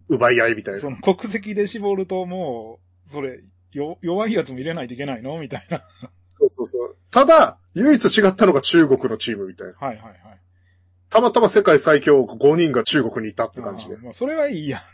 [0.09, 0.81] 奪い合いみたいな。
[0.81, 3.41] その国籍で絞るともう、それ、
[3.73, 5.39] よ、弱いやつも入れないといけないの？
[5.39, 5.83] みたいな。
[6.31, 6.97] そうそうそう。
[7.11, 9.75] ただ、唯一違ったのが中国のチームみたいな。
[9.75, 10.17] はいはいはい。
[11.11, 13.97] たまたま世界最強5人が中国にいたって感じで。
[13.97, 14.85] まあそれはいいや。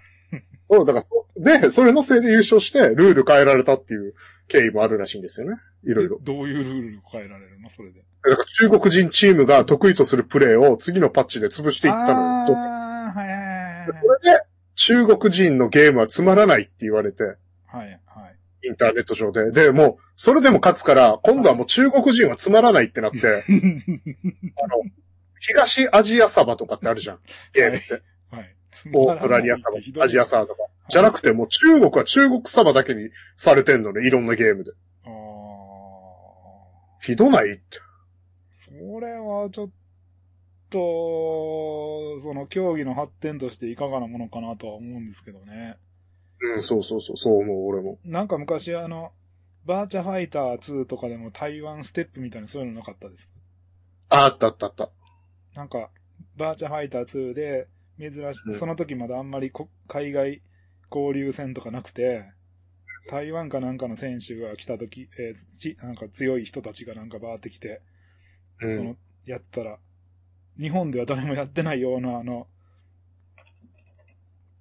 [0.69, 4.15] そう、だからそ、で、それのせいで優勝して、ルール変えられたっていう
[4.53, 5.57] 経緯もあるらしいんですよね。
[5.83, 6.19] いろいろ。
[6.21, 7.71] どういうルール変えられるの？
[7.71, 8.01] それで。
[8.23, 12.17] だから中国人チームが得意とするプレーを次のパッチで潰していったのよ。
[12.19, 17.37] ああ、はいはいはいでそれで、中国人のゲームはつまらないって言われて、はい。
[17.73, 18.37] はいはい。
[18.65, 19.51] インターネット上で。
[19.51, 24.83] で、もう、それでも勝つから、今度はもう中国人はつまらないってなって、 あの、
[25.41, 27.19] 東アジアサバとかってあるじゃん。
[27.55, 27.93] ゲームって。
[27.95, 28.03] はい。
[28.95, 30.63] オーストラリアサバ、アジアササバとか。
[30.89, 34.73] じゃなくて、もう中国は中国サバだけにされてんのね、いろんなゲームで。
[35.05, 35.11] バ。
[35.11, 35.13] あ
[37.01, 37.79] ひどないって。
[37.79, 37.93] あ。
[38.65, 39.71] それはちょっ
[40.71, 45.77] と、その競技の発展としていかがなものかなとは思うんですけどね。
[46.41, 47.99] うん、そうそうそう、そう思う、俺も。
[48.05, 49.13] なんか昔あの、
[49.65, 53.31] バーチャファイター2とかでも台湾ステップみたいなそういうのなかったです。
[54.09, 54.91] ああったあったあった。
[55.55, 55.91] なんか、
[56.37, 57.69] バーチャファイター2で、
[58.11, 60.43] 珍しうんい、その時まだあんまりこ海外
[60.91, 62.25] 交流戦とかなくて、
[63.11, 67.81] 台湾かなんかの選手が来た時、えーち、なんか強い人たちがなんかバーって来て、
[68.61, 69.79] うんその。、やったら、
[70.61, 72.47] 日本では誰もやってないようなあの、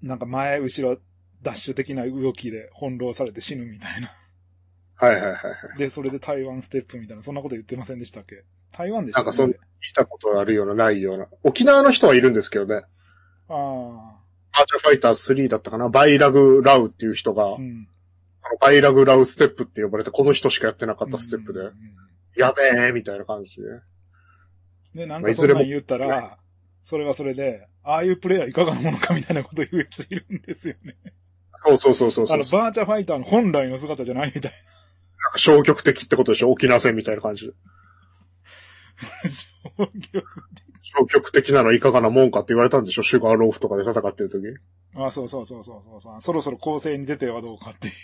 [0.01, 0.97] なんか前後ろ
[1.43, 4.15] ダッシュ的な動きで翻弄されて死ぬみたいな。
[4.95, 5.39] はいはいはいは
[5.75, 5.77] い。
[5.77, 8.43] で、それで台湾ステップみたいな、そんなこと言ってませんでしたっけ？
[8.71, 9.58] 台湾でしたなんかそん聞い
[9.93, 11.27] たことあるような、ないような。
[11.43, 12.84] 沖縄の人はいるんですけどね。
[13.53, 14.17] あ
[14.55, 17.87] あ、アーチャーファイター3だったかなバイラグラウっていう人が、うん。
[18.37, 21.73] そのバイラグラウステップって呼ばれて、この人しかやってなかったステップで、うんうん
[22.37, 23.63] やべえみたいな感じで。
[24.95, 26.37] で、なんかそんなん言ったら、
[26.85, 30.95] それはそれで、ああいうプレイヤーいかがなものかみたいなこと言うやついるんですよね。
[31.55, 36.49] そうそうそうそうそうあの、バーチャファイターの本来の姿じゃないみたいなんか消極的ってことでしょ？
[36.51, 37.53] 沖縄戦みたいな感じで。
[39.25, 39.29] な。
[39.29, 40.09] 衝撃
[40.93, 43.04] 消極的なのいかがなもんかって言われたんでしょ？
[43.04, 44.58] シュガーローフとかで戦ってる時に。
[44.95, 46.21] あそうそうそうそうそうそう。
[46.21, 47.95] そろそろ構成に出てはどうかっていう。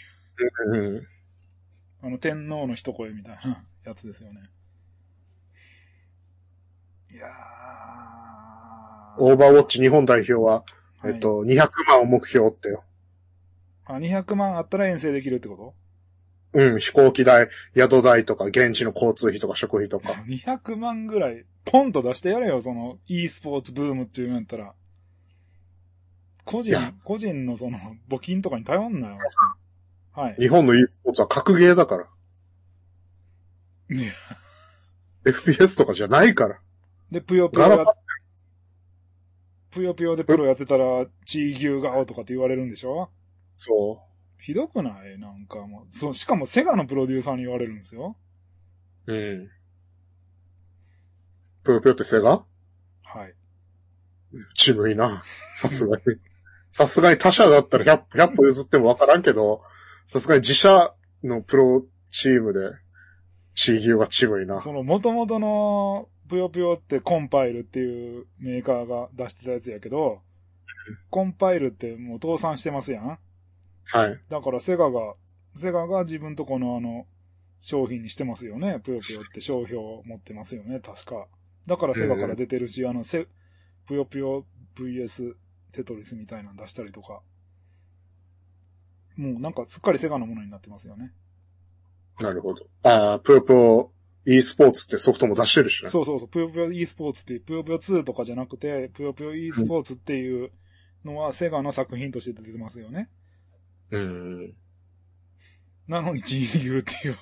[0.71, 1.08] うん。
[2.04, 4.41] あの、天皇の一声みたいなやつですよね。
[7.12, 9.21] いやー。
[9.21, 10.63] オーバーウォッチ日本代表は、
[11.00, 12.84] はいえっと、200万を目標ってよ。
[13.86, 15.73] あ、200万あったら遠征できるってこ
[16.53, 20.23] うん、飛行機代、宿代とか、現地の交通費とか食費ととか。
[20.27, 24.73] ?200 万ぐらい、ポンと出してやれよ、その、e スポーツブームっていうんやったら。
[26.45, 27.77] 個人個人のその、
[28.10, 29.17] 募金とかに頼んなよ。
[30.13, 30.36] はい。
[30.36, 32.07] 日本の e スポーツは格ゲーだから。
[33.89, 34.13] いや
[35.25, 36.60] FPS とかじゃないから。
[37.12, 37.95] で、ぷよぷよ
[39.71, 43.10] ぷよぷよでプロやってたら、地位牛顔とかって言われるんでしょ？
[43.53, 44.01] そ
[44.39, 45.19] ひどくない？
[45.19, 45.97] なんかもう。
[45.97, 48.15] そう、しかもセガのプロデューサーに言われるんですよ。
[49.08, 49.13] う。
[49.13, 49.50] うん。
[51.63, 52.30] ぷよぷよってセガ？
[52.30, 52.45] は
[53.26, 53.34] い。
[54.54, 55.23] 渋いな。
[55.54, 56.04] さすがに。
[56.71, 59.62] さすがに他社だったら 100, 100歩譲ってもわからんけど、
[60.06, 62.60] さすがに自社のプロチームで、
[63.56, 64.62] チーギューが渋いな。
[64.62, 70.21] その元々のぷよぷよってコンパイルっていうメーカーが出してたやつやけど、
[71.10, 73.17] コンパイルってもう倒産してますやん
[73.91, 74.19] はい。
[74.30, 75.15] だからセガが、
[75.56, 77.06] セガが自分とこのあの、
[77.62, 78.80] 商品にしてますよね。
[78.84, 81.28] ぷよぷよって商標を持ってますよね、確か。
[81.65, 83.28] だからセガから出てるし、あの、セ、
[83.88, 84.45] ぷよぷよ
[84.78, 85.34] VS
[85.71, 87.21] テトリスみたいなの出したりとか。
[89.15, 91.12] もうなんかすっかりセガのものになってますよね。
[92.19, 92.67] なるほど。
[92.84, 93.91] ああ、ぷよぷよ
[94.26, 95.89] e スポーツってソフトも出してるしね。
[95.89, 100.52] そうそうそう、ぷよぷよ e スポーツってぷよぷよ2とかじゃなくて、ぷよぷよ e スポーツっていう
[101.04, 103.00] のはセガの作品として出てますよね。
[103.00, 103.08] うん。
[105.88, 107.17] なのにチーズ牛っていう、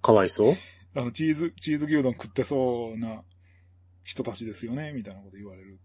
[0.00, 0.56] かわいそう？
[0.94, 3.22] あの、チーズ、チーズ牛丼食ってそうな
[4.04, 5.78] 人たちですよね、みたいなこと言われる、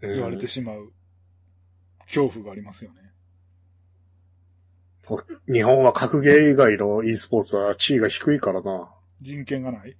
[0.00, 0.92] 言われてしまう
[2.06, 2.98] 恐怖がありますよね。
[5.50, 8.70] 日本は格ゲー以外の e スポーツは地位が低いからな。
[8.70, 8.88] も
[9.22, 9.96] 人権がない？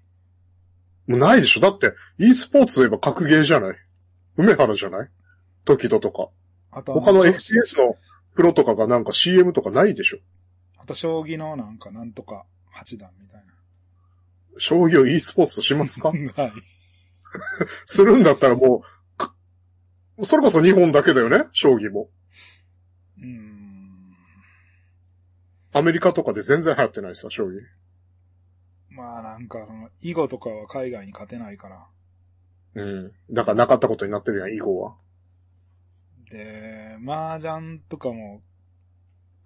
[1.09, 1.61] うないでしょ。
[1.61, 3.77] だって、e スポーツといえば格ゲーじゃない。
[4.37, 5.09] 梅原じゃない？
[5.65, 6.29] 時々とか。
[6.71, 7.97] あと他のし FPS の
[8.39, 10.19] プロとかがなんか CM とかないでしょ？
[10.79, 13.43] あと将棋のなんかなんとか八段みたい
[14.59, 16.13] 将棋を e スポーツとしますか？
[16.15, 16.33] な。
[16.35, 16.53] はい。
[17.85, 19.35] するんだったらもうか、
[20.23, 21.47] それこそ日本だけだよね？
[21.53, 22.11] 将棋も。
[23.19, 24.17] うーん。
[25.73, 27.61] アメリカとかで全然流行ってないさ、将棋。
[28.91, 31.87] まあなんかその、囲碁とかは海外に勝てないから。
[32.75, 33.13] うん。
[33.33, 34.95] だからなかったことになってるやん、囲碁は。
[36.31, 38.43] で、麻雀とかも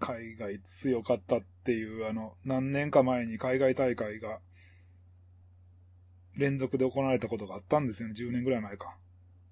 [0.01, 4.41] 海外強かったっていう、あの、何年か前に海外大会が
[6.37, 8.15] 連続で行われたことがあったんですよね。
[8.19, 8.97] 10年ぐらい前か。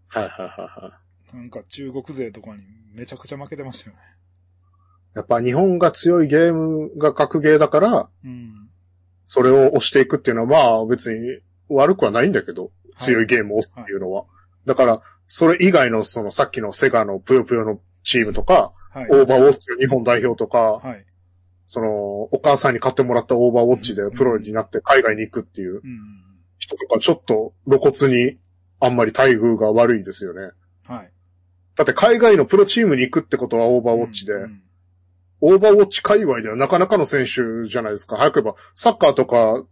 [0.09, 0.49] はいはいはい
[0.85, 1.01] は
[1.33, 1.37] い。
[1.37, 2.63] なんか中国勢とかに
[2.93, 4.03] めちゃくちゃ負けてましたよね。
[5.15, 8.69] やっぱ日本が強いゲームが格ゲーだから、うん。
[9.27, 14.25] それを押していくっていうのはまあ別に悪くはないんだけど、強いゲームを押すっていうのは。
[14.67, 19.07] だから、それ以外のそのさっきのセガのぷよぷよのチームとか、はい。
[19.11, 21.07] オーバーウォッチの日本代表とか、はい。
[21.67, 25.81] その、お母さんに買ってもらったオーバーウォッチでプロになって海外に行くっていううん。
[26.59, 28.39] 人とか、ちょっと露骨に
[28.81, 30.51] あんまり待遇が悪いですよね。
[30.85, 31.13] はい。
[31.77, 34.63] だって海外のプロチームに行くってことはオーバーウォッチで、うん
[35.43, 38.17] オーバーウォッチ界隈ではなかなかの選手じゃないですか。
[38.17, 39.65] 早く言えば、サッカーとか、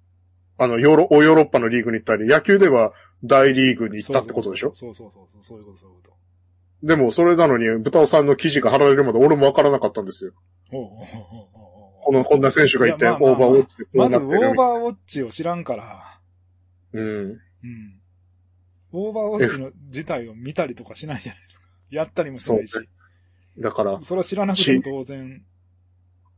[0.58, 2.92] あの、ヨーロ、ヨーロッパのリーグに行ったり、野球では
[3.24, 4.72] 大リーグに行ったってことでしょ？
[4.74, 6.86] そうそうそうそう、そういうこと、そういうこと。
[6.86, 10.32] でも、それなのに、豚尾さんの記事が貼られるまで俺もわからなかったんですよ。
[10.70, 16.20] この、こんな選手がいて、いやまあまあオーバーウォッチでこまず、オうなってるみたいーバーウォッチを知らんから、
[16.92, 17.04] うん。
[17.04, 17.38] うん。
[18.92, 21.66] オーバーウォッチの自体を見たりとかしないじゃないですか。
[21.90, 22.74] やったりもしないし。
[23.58, 25.42] だから、それは知らなくても当然。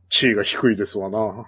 [0.09, 1.45] 地位が低いですわな。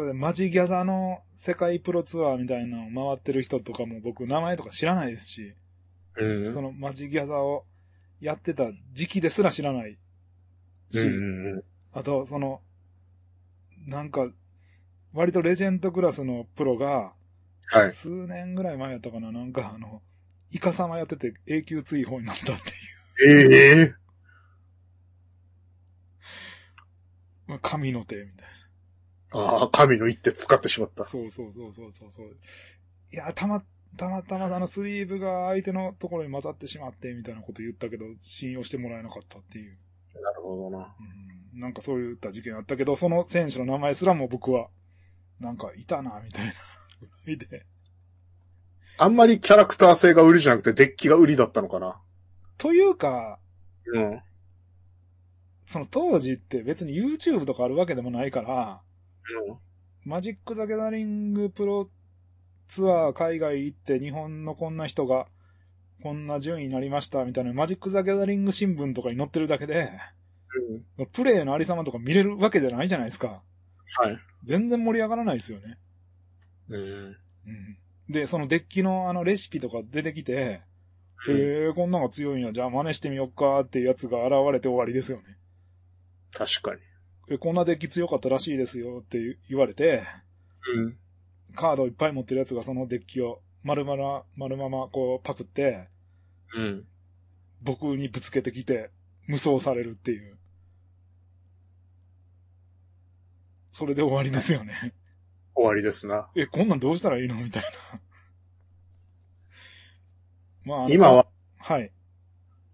[0.00, 5.54] ただ、マジギャザの世界プロツアーみたいなのを回ってる人とかも僕名前とか知らないですし、
[6.16, 6.52] うん。
[6.54, 7.64] そのマジギャザを
[8.18, 9.98] やってた時期ですら知らない
[10.90, 11.62] し、うん。
[11.92, 12.62] あと、その、
[13.86, 14.26] なんか、
[15.12, 17.12] 割とレジェンドクラスのプロが、
[17.66, 17.92] はい。
[17.92, 20.00] 数年ぐらい前やったかな、なんかあの、
[20.50, 22.56] イカ様やってて永久追放になったっ
[23.18, 23.50] ていう。
[23.52, 23.94] ええ
[27.46, 28.59] まあ神の手みたい
[29.32, 31.08] ああ、神の一手使ってしまったな。。
[31.08, 32.36] そうそうそうそうそうそう。
[33.12, 33.62] いや、たま、
[33.96, 39.76] たまたまあのスリーブが相手のところに混ざってしまって、みたいなこと言ったけど、信用してもらえなかったっていう。
[40.20, 40.94] なるほどな。
[41.54, 44.68] うん、なんかそういった事件あったけど、その選手の名前すらも僕は、
[45.38, 46.52] なんかいたな、みたいな。
[48.98, 52.00] あんまりキャラクター性が売りじゃなくて、デッキが売りだったのかな。
[52.58, 53.38] というか、
[53.86, 54.20] うん。
[55.64, 58.82] その当時って別に YouTube とかあるわけでもないから、
[60.04, 61.88] マジック・ザ・ギャザリングプロ
[62.68, 65.26] ツアー海外行って日本のこんな人が
[66.02, 69.90] こんな順位になりましたみたいなマジック・ザ・ギャザリング新聞とかに載ってるだけで、
[70.98, 71.06] うん。
[71.06, 73.42] プレイのありさまとか見れるわけじゃないじゃないですか。
[73.98, 74.18] はい。
[74.44, 75.78] 全然盛り上がらないですよね。
[76.68, 76.80] うん。
[76.80, 77.16] うん。
[78.08, 80.62] で、そのデッキのあのレシピとか出てきて、
[81.28, 85.36] へえ、こんなんが強いんや、じゃあ真似してみよっかっていうやつが現れて終わりですよね。
[86.32, 86.80] 確かに。
[87.30, 90.04] え、こんなデッキ強かったらしいですよって言われて、
[90.74, 90.96] うん。
[91.54, 95.88] カードいっぱい持ってるやつがそのデッキを丸々、丸ままこうパクって、
[96.56, 96.84] うん。
[97.62, 98.90] 僕にぶつけてきて、
[99.26, 100.36] 無双されるっていう。
[103.72, 104.92] それで終わりですよね。
[105.54, 106.28] 終わりですな。
[106.34, 108.00] え、こんなんどうしたらいいのみたいな。
[110.64, 111.26] まあ今は、
[111.58, 111.92] はい、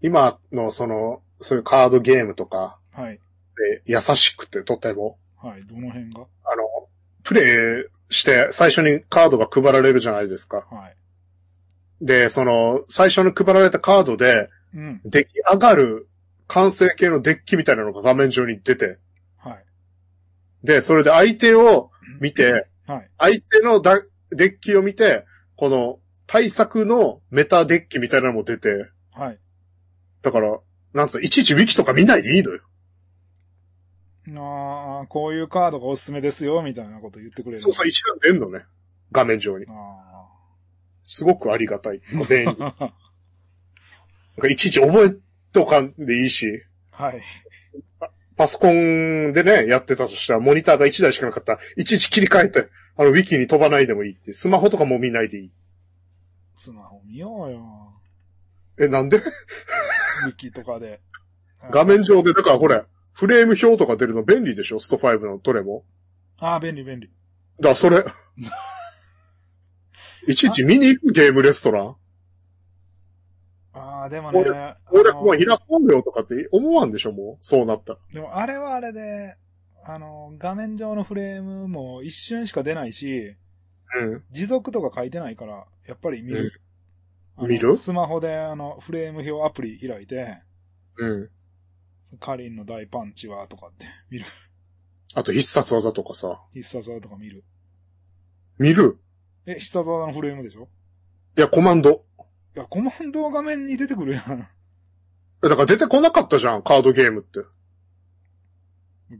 [0.00, 3.20] 今のその、そういうカードゲームとかはい、
[3.56, 6.20] で優しくてとても、はい、どの辺が？
[6.44, 6.88] あの、
[7.22, 10.66] プレイして最初にカードが配られるじゃないですか。
[10.70, 10.96] はい。
[12.00, 16.08] で、その、最初に配られたカードで、うん、出来上がる
[16.46, 18.98] 完成形のデッキみたいなのが画面上に出て、
[19.38, 19.64] はい、
[20.62, 21.90] で、それで相手を
[22.20, 25.24] 見て、はい、相手のだデッキを見て、
[25.56, 29.38] この対策のメタデッキみたいなのも出て、はい。
[30.22, 30.58] だから、
[30.92, 32.60] なんつうの、いちいちウィキとか見ないでいいのよ。
[34.34, 37.58] ああ、こういうカードがおすすめですよ、みたいなこと言ってくれる。
[37.60, 38.64] そうそう、一覧出んのね。
[39.12, 39.66] 画面上に。
[39.68, 40.26] あ
[41.04, 42.00] すごくありがたい。
[42.28, 42.44] 便利。
[42.46, 42.92] なんあ。
[44.40, 45.16] かいちいち覚え
[45.52, 47.22] とかんでいいし、はい。
[48.36, 54.32] パソコンでね、やってたとしたら、モニターが1台しかなかったら、いちいち切り替えて、あの、ウィキに飛ばないでもいいって。
[54.32, 55.50] スマホとかも見ないでいい。
[56.54, 57.92] スマホ見ようよ。
[58.78, 59.18] え、なんで？
[59.18, 61.00] ウィキとかで。
[61.70, 62.82] 画面上で、だからこれ、
[63.16, 64.78] フレーム表とか出るの便利でしょ？
[64.78, 65.84] スト5のどれも。
[66.38, 67.10] ああ、便利便利。
[67.60, 68.04] だそれ。
[70.28, 71.96] いちいち見に行くゲームレストラン？
[73.72, 74.40] ああ、でもね。
[74.40, 74.76] 俺、あ
[75.14, 77.12] のもう開こうよとかって思わんでしょ？
[77.12, 77.42] もう。
[77.42, 77.98] そうなったら。
[78.12, 79.36] でもあれはあれで、
[79.86, 83.34] あの、画面上のフレームも一瞬しか出ないし、
[83.98, 84.24] うん。
[84.30, 86.60] 持続とか書いてないから、やっぱり見る。
[87.36, 87.76] あの見る？
[87.78, 90.42] スマホであの、フレーム表アプリ開いて、
[90.98, 91.30] うん。
[92.18, 94.26] カリンの大パンチはとかって 見る。
[95.14, 96.42] あと必殺技とかさ。
[96.52, 97.44] 必殺技とか見る。
[98.58, 98.98] 見る？
[99.46, 100.68] え、必殺技のフレームでしょ？
[101.36, 102.04] いや、コマンド。
[102.56, 104.48] いや、コマンドは画面に出てくるやん。
[105.44, 107.40] えだから出てこなかったじゃん、カードゲームって。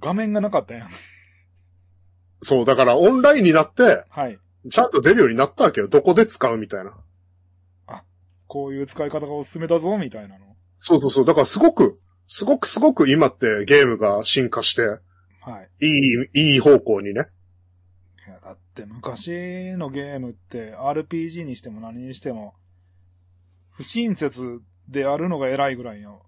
[0.01, 0.91] 画面がなかったやん。
[2.43, 4.39] そう、だからオンラインになって、はい。
[4.71, 5.89] ちゃんと出るようになったわけよ。
[5.89, 6.99] どこで使うみたいな。
[8.49, 10.57] こういう使い方がおすすめだぞ、みたいなの。
[10.79, 11.25] そうそうそう。
[11.25, 15.87] だからすごく、すごくすごく今ってゲームが進化して、はい。
[15.87, 17.29] いい、いい方向にね。
[18.27, 22.55] いや、だって昔のゲームって RPG にしても何にしても、
[23.70, 26.22] 不親切であるのが偉いぐらいの、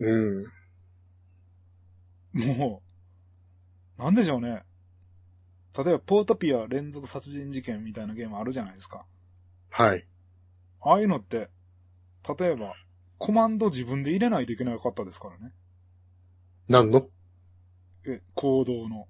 [0.00, 0.44] うん。
[2.32, 2.82] も
[3.98, 4.62] う、なんでしょうね。
[5.76, 9.04] 例えば、ポートピア連続殺人事件みたいなゲームあるじゃないですか。
[9.70, 10.06] はい。
[10.80, 11.50] ああいうのって、
[12.38, 12.74] 例えば、
[13.18, 15.52] コマンド自分で入れないといけなかったですからね。
[16.68, 17.08] 何の？
[18.06, 19.06] え、行動の。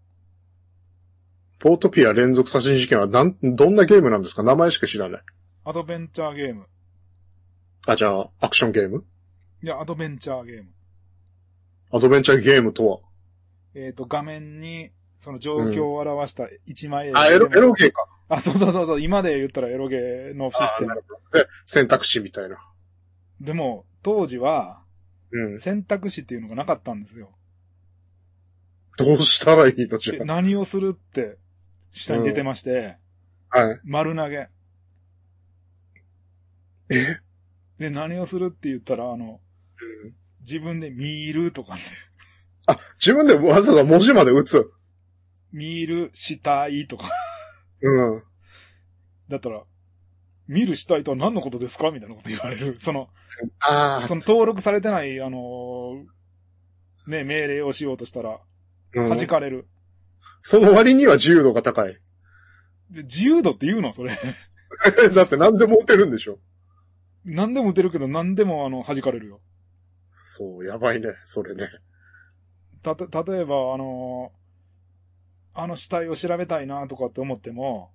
[1.59, 4.43] ポートピア連続殺人事件はなん、どんなゲームなんですか？
[4.43, 5.23] 名前しか知らない。
[5.65, 6.67] アドベンチャーゲーム。
[7.87, 9.05] あ、じゃあ、アクションゲーム？
[9.63, 10.69] いや、アドベンチャーゲーム。
[11.91, 12.99] アドベンチャーゲームとは？
[13.75, 18.07] えっ、と、画面に、その状況を表した一枚絵、あ、エロ、エロゲーか。
[18.29, 21.03] あ、そうそうそうそう、今で言ったらエロゲーのシステム
[21.65, 22.59] 選択肢みたいな。
[23.41, 24.85] でも、当時は
[25.33, 25.59] うん。
[25.59, 27.37] 選択肢っていうのがなかったんですよ。
[28.97, 31.39] どうしたらいいのじゃで何をするって、
[31.91, 32.99] 下に出てまして、
[33.51, 33.59] あ。
[33.59, 33.81] はい。
[33.85, 34.49] 丸投げ。
[36.89, 37.19] え？
[37.79, 39.41] で、何をするって言ったら、あの、
[40.05, 41.81] うん自分で見るとかね。
[42.67, 44.71] あ、自分でわざわざ文字まで打つ。
[45.53, 47.11] 見る、したいとか。
[47.83, 48.23] うん。
[49.29, 49.65] だったら、
[50.49, 51.91] 見るしたいとは何のことですか？
[51.91, 52.79] みたいなこと言われる。
[52.81, 53.09] その、
[53.61, 58.41] あその登録されてない、あのーね、命令をしようとしたら、
[58.95, 59.67] 弾かれる。
[60.43, 61.99] その割には自由度が高い。
[62.91, 63.93] で自由度って言うの？
[63.93, 64.17] それ。
[65.15, 66.39] だって何でも打てるんでしょ？
[67.25, 69.41] 何でも打てるけど何でもあの、弾かれるよ。
[70.25, 71.69] そう、やばいね、それね。
[72.83, 74.37] たと、例えば、あのー
[75.59, 77.91] あの死体を調べたいなとかって思っても、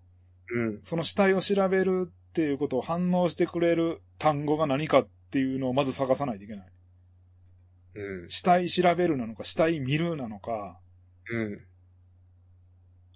[0.50, 0.80] うん。
[0.82, 6.72] その死体を調べるっていうことを反応してくれる単語が何かっていうのをまず探さないといけない。
[7.96, 8.30] うん。
[8.30, 10.80] 死体調べるなのか、死体見るなのか、
[11.30, 11.60] うん。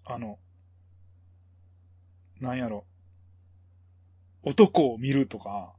[0.03, 0.37] あの、
[2.41, 2.85] なんやろ。
[4.43, 5.73] 男を見るとか、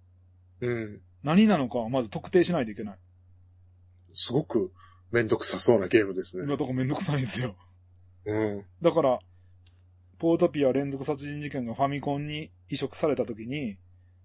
[0.63, 1.01] うん。
[1.23, 2.99] 何なのかはまず特定しないといけない。
[4.15, 4.73] すごく
[5.13, 6.45] めんどくさそうなゲームですね。
[6.45, 7.55] 今とこめんどくさいんですよ。
[8.25, 8.65] うん。
[8.81, 9.19] だから、
[10.19, 13.77] ポートピア連続殺人事件がファミコンに移植された時に、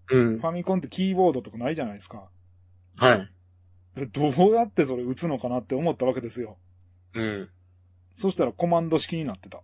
[0.10, 0.48] うんフ。
[0.48, 2.30] ァミコンってキーボードとかないじゃないですか。
[2.98, 3.32] はい。
[3.96, 6.58] でどうやってそれ打つのかなって思ったわけですよ。
[7.14, 7.50] うん。
[8.16, 9.62] そしたらコマンド式になってた。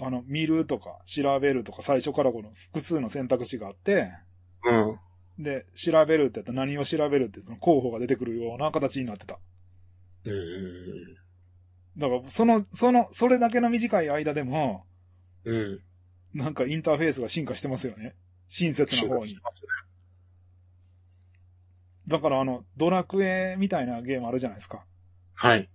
[0.00, 4.12] あの、見るとか調べるとか最初からこの複数の選択肢があって、
[4.64, 5.42] うん。
[5.42, 9.38] で、調べるってやったら何を調べるってその候補が出てくるような形になってた。
[10.24, 10.32] うん。
[11.98, 14.86] だから、その、その、それだけの短い間でも、
[15.44, 15.80] うん。
[16.34, 18.14] なんかインターフェースが進化してますよね。
[18.46, 19.34] 親切な方に。
[19.34, 19.40] ね。
[22.06, 24.84] だからあの、ドラクエみたいなゲームあるじゃないですか。
[25.34, 25.68] はい。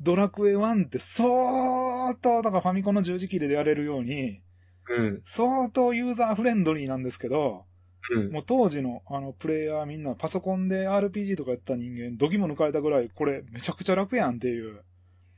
[0.00, 4.40] ドラクエ1って相当、だからファミコンの十字キーでやれるように、
[4.88, 5.22] うん。
[5.24, 7.66] 相当ユーザーフレンドリーなんですけど、
[8.14, 8.32] うん。
[8.32, 14.80] もう当時のあのプレイヤーみんなパソコンで RPG とかやった人間、ドギも抜かれたぐらい、これめちゃくちゃ楽やんっていううん。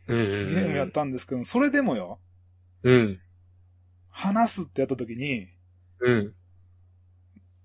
[0.06, 2.18] ゲームやったんですけど、それでもよ、
[2.82, 3.20] うん。
[4.10, 5.48] 話すってやった時に、
[6.00, 6.34] うん。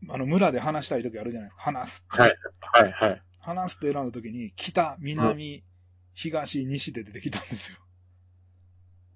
[0.10, 1.64] あの村で話したい時あるじゃないですか。
[1.64, 2.06] 話す。
[2.08, 2.36] はい。
[2.60, 2.92] はい。
[2.92, 3.22] はい。
[3.40, 5.64] 話すって選んだ時に、北、南、
[6.14, 7.78] 東、西で出てきたんですよ。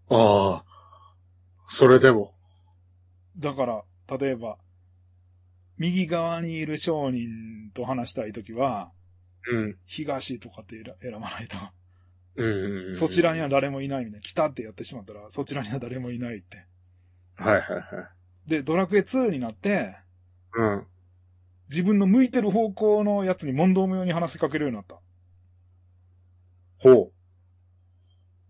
[0.09, 1.15] ああ。
[1.67, 2.33] それでも。
[3.37, 3.83] だから、
[4.17, 4.57] 例えば、
[5.77, 8.91] 右側にいる商人と話したいときは、
[9.51, 9.77] うん。
[9.85, 11.57] 東とかって選選ばないと。
[12.35, 12.95] うん。
[12.95, 14.21] そちらには誰もいないみたいな。
[14.21, 16.65] 北ってやってしまったら、そちらには誰もいないって。
[17.35, 18.49] はいはいはい。
[18.49, 19.97] で、ドラクエ2になって、
[20.53, 20.85] うん。
[21.69, 24.99] 自分の向いてる方向のやつに問答無用に話しかけるようになった。
[26.79, 27.11] ほう。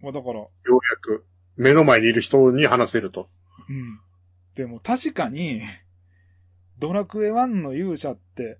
[0.01, 1.25] まあだから、ようやく、
[1.55, 3.29] 目の前にいる人に話せると。
[3.69, 3.99] うん。
[4.55, 5.61] でも確かに、
[6.79, 8.59] ドラクエ1の勇者って、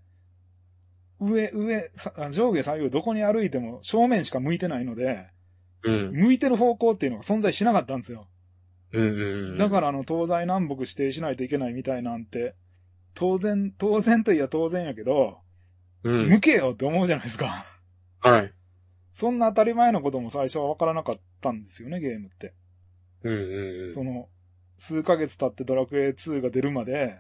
[1.22, 5.28] 上、上、さ上下左右どこに歩いても正面しか向いてないので、
[5.84, 6.12] うん。
[6.12, 8.28] 向いてる方向っていうのが存在しなかったんですよ。
[8.94, 9.58] うんうん。
[9.58, 12.56] だからあの東西南北指定しないといけないみたいなんて、
[13.14, 15.40] 当然、当然といや当然やけど、
[16.04, 16.30] うん。
[16.30, 17.66] 向けよって思うじゃないですか。
[18.20, 18.54] はい。
[19.14, 22.54] そんな当たり前のことも最初は分からなかったんですよね、ゲームって。
[23.24, 24.30] うんうんその、
[24.78, 27.20] 数ヶ月経ってドラクエ2が出るまで、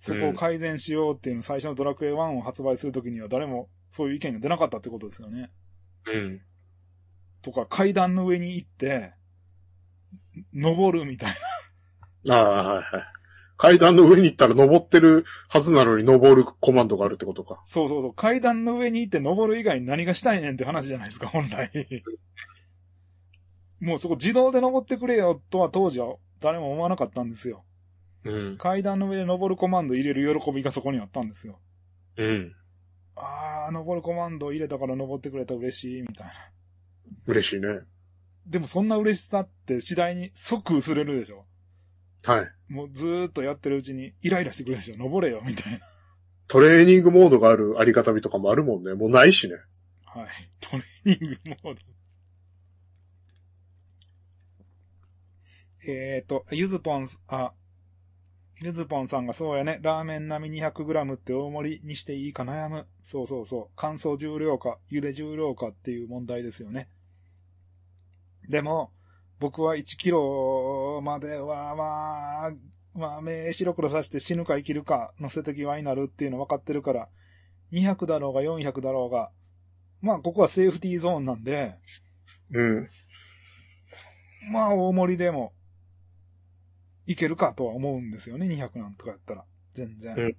[0.00, 5.50] そこを改善しようっていうの最初のドラクエ1を発売するときには誰もそういう意見が出なかったってことですよね。
[6.06, 6.40] うん。
[7.42, 9.12] とか階段の上に行って、
[10.54, 11.34] 登るみたい
[12.24, 12.36] な。
[12.36, 12.84] ああ、はいはい。
[13.56, 17.60] 階段の上に行ったら登ってるはずなのに登るコマンドがあるってことか。
[17.66, 18.14] そうそうそう。
[18.14, 21.70] 階段の上に行って登る以外に何がしたいねんって話じゃないですか、本来。
[23.80, 27.64] もうそこ自動で登ってくれよとは当時は誰も思わなかったんですよ。
[28.24, 28.58] うん。
[28.58, 31.58] 階段の上で登るコマンド入れる喜びがそこにあったんですよ。
[32.16, 32.54] うん。
[33.16, 36.32] あー、登るコマンド入れたから登ってくれたら嬉しい、みたいな。
[37.26, 37.80] 嬉しいね。
[38.46, 41.44] でもそんな嬉しさって次第に即薄れるでしょ。
[42.22, 42.72] はい。
[42.72, 44.96] もうずーっとやってるうちにイライラしてくるでしょ。
[44.96, 45.80] 登れよ、みたいな。
[46.48, 48.94] トレーニングモードがあるあり方みとかもあるもんね。
[48.94, 49.54] もうないしね。
[50.04, 50.50] はい。
[50.60, 51.80] トレーニングモード。
[55.88, 57.52] えーと、ゆずぽん、あ、
[58.62, 59.78] ゆずぽんさんがそうやね。
[59.80, 62.86] ラーメン並み 200g って大盛りにしていいか悩む。
[63.06, 63.68] そうそうそう。
[63.74, 66.90] 乾燥重量か、茹で重量かっていう問題ですよね。
[68.50, 68.92] でも、
[69.38, 72.52] 僕は1キロまでは、まあ、
[72.94, 77.08] まあ、目白黒さして死ぬか生きるかの瀬戸際になるっていうの分かってるから、
[77.72, 79.30] 200だろうが400だろうが、
[80.02, 81.76] まあ、ここはセーフティーゾーンなんで、
[82.52, 82.90] うん。
[84.52, 85.54] まあ、大盛りでも、
[87.06, 89.44] いけるかとは思うんですよね、200なんとかやったら。
[89.74, 90.14] 全然。
[90.16, 90.36] うん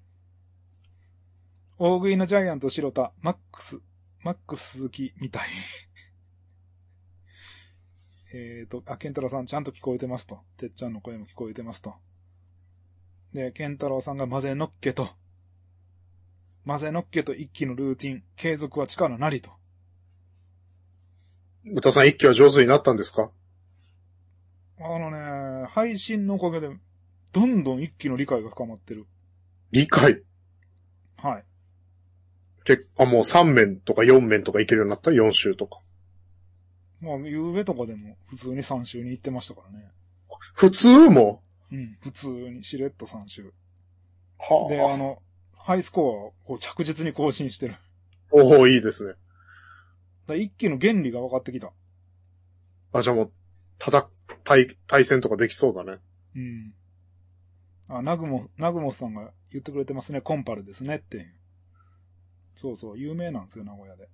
[1.78, 3.80] 大食いのジャイアント白田、マックス、
[4.22, 5.48] マックス鈴木みたい。
[8.32, 10.38] えーと、あ、ケンタロウさんちゃんと聞こえてますと。
[10.58, 11.94] てっちゃんの声も聞こえてますと。
[13.34, 15.08] で、ケンタロウさんが混ぜのっけと。
[16.64, 19.50] 混ぜのっけと一気のルーティン、継続は力なりと。
[21.64, 23.32] 歌さん一期は上手になったんですか？
[24.78, 25.18] あのね、
[25.66, 26.68] 配信のおかげで、
[27.32, 29.06] どんどん一気の理解が深まってる。
[29.70, 30.22] 理解？
[31.16, 31.44] はい。
[32.64, 35.80] 結あ、もう3面とか4面とかいけるようになった ?4 週とか。
[37.00, 39.90] まあ、夕べとかでも普通に3週に行ってましたからね。
[40.54, 41.42] 普通も？
[41.72, 43.52] うん、普通にしれっと3週。
[44.38, 45.22] はで、あの、
[45.56, 47.72] ハイスコアをこう着実に更新してる。
[47.72, 47.82] だか
[48.32, 49.14] おおいいですね。
[50.28, 51.72] ら一気の原理が分かってきた。
[52.92, 53.32] あ、じゃあもう、
[53.78, 54.08] ただ、
[54.44, 55.98] 対、対戦とかできそうだね。
[56.36, 56.74] うん。
[57.88, 60.20] あ、ナグモ、ナグモさんが言ってくれてますね。
[60.20, 61.32] コンパルですねって。
[62.54, 64.08] そうそう、有名なんですよ、名古屋で。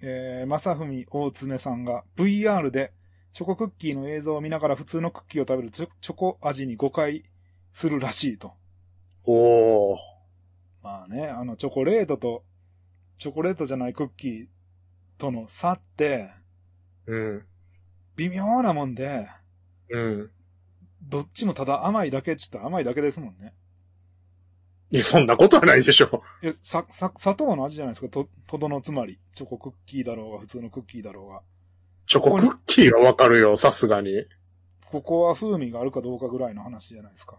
[0.00, 2.92] えー、まさふみ大常さんが VR で
[3.32, 7.24] チョコクッキーの映像を見ながら普通のクッキーを食べるチョチョコ味に誤解
[7.72, 8.52] するらしいと。
[9.24, 9.96] おー。
[10.82, 12.44] まあね、あの、チョコレートと、
[13.18, 14.46] チョコレートじゃないクッキー
[15.16, 16.30] との差って、
[17.06, 17.46] うん。
[18.16, 19.28] 微妙なもんで、
[19.90, 20.30] うん。
[21.02, 23.54] どっちもただ甘いだけっちったら甘いだけですもんね。
[24.90, 26.22] いや、そんなことはないでしょ。
[26.42, 29.18] え、さ、さ、砂糖の味じゃないですか、と、とどのつまり。
[29.34, 31.42] チョコクッキーだろうが、普通のクッキーだろうが。
[32.06, 34.24] チョコクッキーはわかるよ、さすがに。
[34.84, 37.38] ここは風味があるかどうかぐらいの話じゃないですか。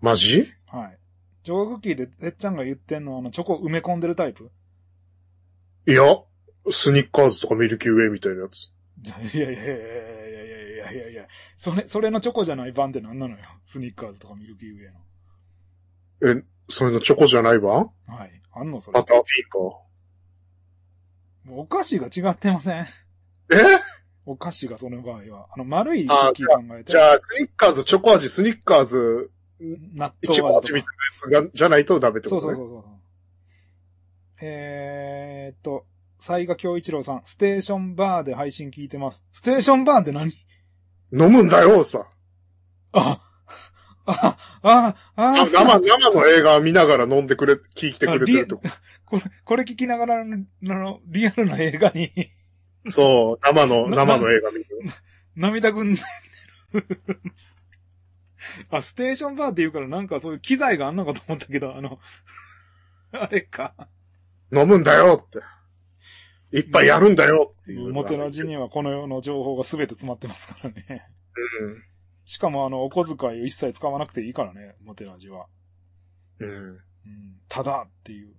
[0.00, 0.52] マジ？
[0.66, 0.98] はい。
[1.44, 4.50] チョコクッキーで、てっちゃんが言ってんのは、あの、チョコ埋め込んでるタイプ？
[5.86, 6.02] いや、
[6.70, 8.70] スニッカーズとかミルキーウェイみたいなやつ。
[9.04, 11.26] いやいやいやいやいやいやいや
[11.56, 13.44] それ、それのチョコじゃない版って何なのよ。
[13.64, 16.40] スニッカーズとかミルキーウェイの。
[16.40, 18.42] え、それのチョコじゃない版はい。
[18.52, 18.94] あんのそれ。
[18.94, 19.58] バターピンーか。
[21.44, 22.82] もうお菓子が違ってません。
[22.82, 22.88] え
[24.24, 25.48] お菓子がその場合は。
[25.52, 26.92] あの、丸いクッ考えて。
[26.92, 29.30] じゃあ、スニッカーズ、チョコ味、スニッカーズ、
[29.60, 30.32] 納豆味。
[30.32, 32.54] 一番味みたいなやつが、じゃないとダメってことね。
[32.54, 32.92] そうそうそうそう。
[34.44, 35.86] えーっと、
[36.22, 39.24] 西賀京一郎さん、ステーションバーで配信聞いてます。
[39.32, 40.32] ステーションバーって何？
[41.12, 42.06] 飲むんだよ、さ。
[42.92, 43.20] あ、
[44.06, 48.60] あ、あ、あ、生、生の映画見ながら飲んでくれ、聞いてくれてるってこ
[49.04, 52.12] これ、これ聞きながらの、のリアルな映画に
[52.84, 52.90] と。
[52.92, 54.66] そう、生の、な生の映画見る。
[55.34, 56.00] 涙ぐんで
[56.72, 56.86] る。
[58.70, 61.98] あ、ステーションバーって言うからなんかそういう機材があんのかと思ったけど、あの、
[63.10, 63.74] あれか。
[64.52, 65.40] 飲むんだよって。
[66.52, 67.92] いっぱいやるんだよっていう。
[67.92, 71.08] モテラジにはこの世の情報が全て詰まってますからね。
[71.60, 71.82] うん。
[72.24, 75.46] しかもあの、お小遣いを一切使わなくていいからね、モテラジは。
[76.38, 76.50] うん。
[76.50, 76.80] うん。
[77.48, 78.34] ただっていう。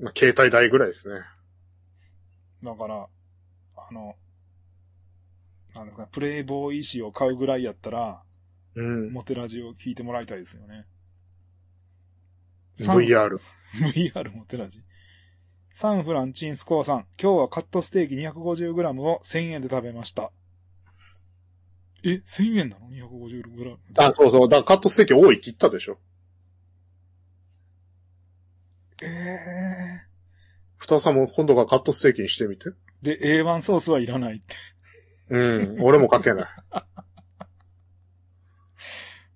[0.00, 1.20] まあ、携帯代ぐらいですね。
[2.62, 3.06] だから、
[3.76, 4.14] あの、
[5.74, 8.22] なんですか、プレイボーイ誌を買うぐらいやったら、
[8.74, 9.12] うん。
[9.12, 10.86] モテラジを聞いてもらいたいですよね。
[12.78, 13.38] VR。
[13.94, 14.80] VR モテラジ。
[15.74, 20.30] サンフランチンスコーさん、今日はカットステーキ 250g を1000円で食べました。
[22.04, 23.76] え、1000円なの ?250g。
[23.96, 24.48] あ、そうそう。
[24.48, 25.98] だからカットステーキ多いって言ったでしょ。
[29.02, 30.02] ええ
[30.78, 32.70] 二さんも今度がカットステーキにしてみて。
[32.70, 32.72] ー。
[33.02, 34.56] で、A1 ソースはいらないって。
[35.30, 35.82] うん。
[35.82, 36.46] 俺もかけない。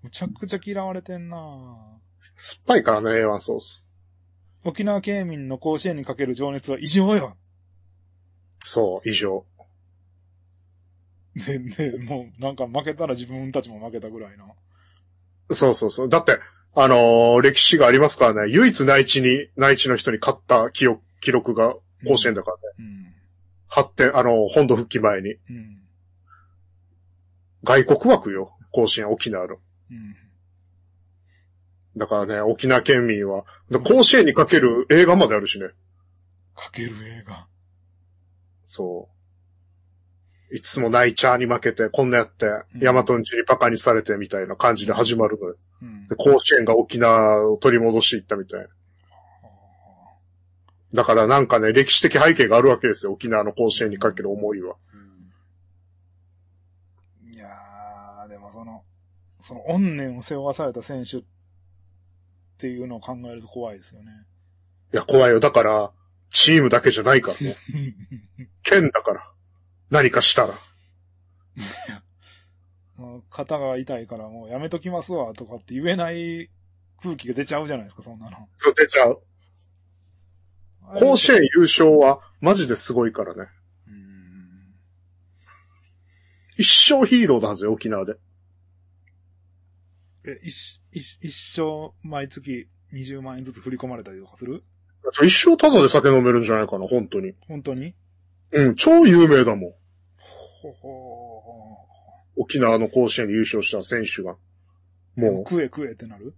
[0.03, 1.41] むちゃくちゃ嫌われてんなぁ
[2.35, 3.86] 酸っぱいからね、A1 ソース。
[4.67, 7.37] 沖縄県民の甲子園にかける情熱は異常よ。
[8.65, 9.45] そう、異常。
[11.37, 14.57] で、で、もうなんか負けたら自分たちも負けたぐらいの。
[15.53, 16.09] そうそうそう。
[16.09, 16.39] だって、
[16.75, 18.53] あのー歴史がありますからね。
[18.53, 21.75] 唯一内地に、内地の人に勝った記憶記録が
[22.07, 22.63] 甲子園だからね。
[22.79, 23.15] うん。
[23.69, 25.35] 発展、あのー本土復帰前に。
[25.35, 25.83] うん。
[27.63, 28.53] 外国枠よ。
[28.73, 29.57] 甲子園、沖縄の。
[29.91, 30.17] うん。
[31.97, 35.69] だからね、沖縄県民は、だ甲子園にかける映画まであるしね。
[36.55, 37.47] かける映画。
[38.65, 39.17] そう。
[40.55, 45.57] いつもナイチャーに負けて、こんなやって、うんヤマトンチにバカにされてみたいな感じで始まるのよ。
[45.83, 46.17] うんで、。
[46.17, 48.67] 甲子園が沖縄を取り戻していったみたいな。
[50.95, 53.13] だからなんかね、歴史的背景があるわけですよ。
[53.13, 54.77] 沖縄の甲子園にかける思いは。
[57.25, 58.83] うんいやー、でもその、
[59.43, 61.25] その、怨念を背負わされた選手っ
[62.59, 64.11] ていうのを考えると怖いですよね。
[64.93, 65.41] いや、怖いよ。
[65.41, 65.93] だから、
[66.31, 67.57] チームだけじゃないからね。
[68.63, 69.33] 県だから。
[69.91, 70.59] 何かしたら。
[73.31, 76.51] 肩が痛いからもうやめときますわとかって言えない
[77.03, 78.49] 空気が出ちゃうじゃないですか、そんなの。
[78.57, 79.23] そう出ちゃう。
[80.99, 83.49] 甲子園優勝はマジですごいからね。
[83.89, 84.75] うん
[86.57, 88.15] 一生ヒーローだはずよ、沖縄で。
[90.27, 94.63] え、一、一、一生毎月20万円ずつ振り込まれたりとかする？
[95.23, 97.35] 一生ただで酒飲めるんじゃないかな、本当に。
[97.47, 97.95] 本当に？
[98.53, 99.71] うん、超有名だもん。
[100.63, 101.43] ほほ
[102.37, 104.37] 沖縄の甲子園で優勝した選手が。
[105.15, 106.35] もうも食え食えってなる？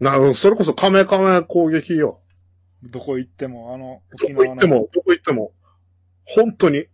[0.00, 2.20] う、な、それこそカメカメ攻撃よ。
[2.82, 4.54] どこ行っても、あの、ど沖縄の。
[4.54, 5.52] こ行っても、どこ行っても。
[6.24, 6.86] 本当に。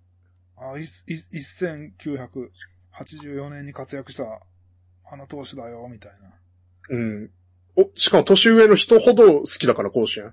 [0.56, 4.24] あ、いい1984年に活躍した、
[5.12, 6.96] あの投手だよ、みたいな。
[6.96, 7.30] うん。
[7.76, 10.32] お、しかも年上の人ほど好きだから、甲子園。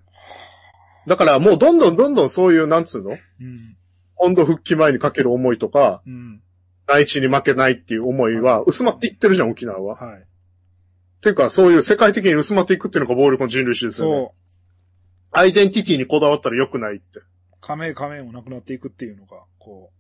[1.05, 3.11] だからもうどんどんどんどんそういう、なんつうの？
[3.11, 3.13] う
[3.43, 3.77] ん。
[4.15, 6.41] 本土復帰前にかける思いとか、うん。
[6.88, 9.95] 内地に負けないっていう思いは薄まっていってるじゃん、沖縄は。
[9.95, 10.25] はい。
[11.21, 14.15] ていうか、そういう世界的に薄まっていくっていうのが暴力の人類史ですよね。
[14.27, 15.38] そう。
[15.38, 17.19] アイデンティティにこだわったら良くないって。
[17.59, 19.91] 加盟加盟もなくなっていくっていうのが、こ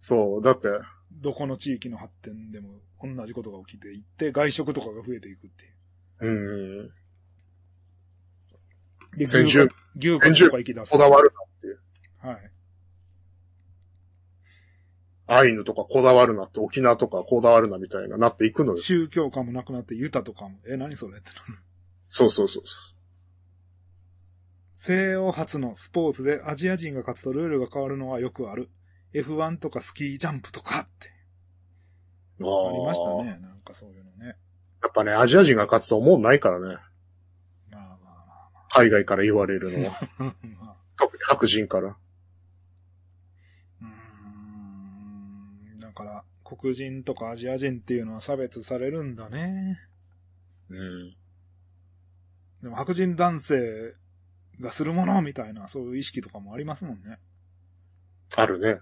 [0.00, 0.80] そう、だって、う、
[1.14, 5.74] どこの地域の発展でも同じことが起きていって、外食とかが増えていくっていう。
[6.20, 6.30] う
[9.16, 10.90] ん、で、先牛住が、牛がとか行き出す。
[10.90, 11.80] こだわるなっていう。
[12.18, 12.50] はい。
[15.26, 18.78] アイヌとかこだわるなって、沖縄とかこだわるなみたいななっていくのよ。
[18.78, 21.18] 宗教観もなくなって、ユタとかも、え、何それ？
[21.18, 21.40] ってなる。
[22.08, 22.76] そうそうそうそ
[24.74, 28.68] 西洋初のスポーツでアジア人が勝つとルールが変わるのはよくある。
[29.14, 31.14] F1 とかスキージャンプとかって
[32.40, 32.46] う。
[32.46, 33.38] ありましたね。
[33.40, 34.36] なんかそういうのね。
[34.82, 36.76] やっぱね、アジア人が勝つと思うないからね。
[37.70, 37.98] まあま
[38.54, 40.00] あ海外から言われるのは。
[40.18, 40.34] まあ。
[40.58, 41.96] まあ、特に白人から。
[43.80, 43.86] うー
[45.76, 45.80] ん。
[45.80, 49.78] だから、黒人とかアジア人っていうのは差別されるんだね。
[50.70, 51.16] うん。
[52.62, 53.94] でも白人男性
[54.60, 57.18] がするものみたいな、そういう意識とかもありますもんね。
[58.36, 58.80] あるね。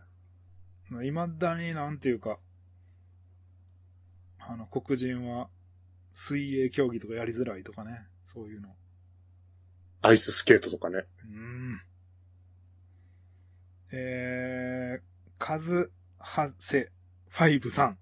[1.00, 2.38] 未だになんていうか、
[4.38, 5.48] あの、黒人は
[6.14, 8.68] 水泳競技とかやりづらいとかね、そういうの。
[10.02, 11.04] アイススケートとかね。
[11.24, 11.80] うん。
[13.92, 15.00] えー、
[15.38, 16.90] カズハセ
[17.28, 17.98] ファイブさん。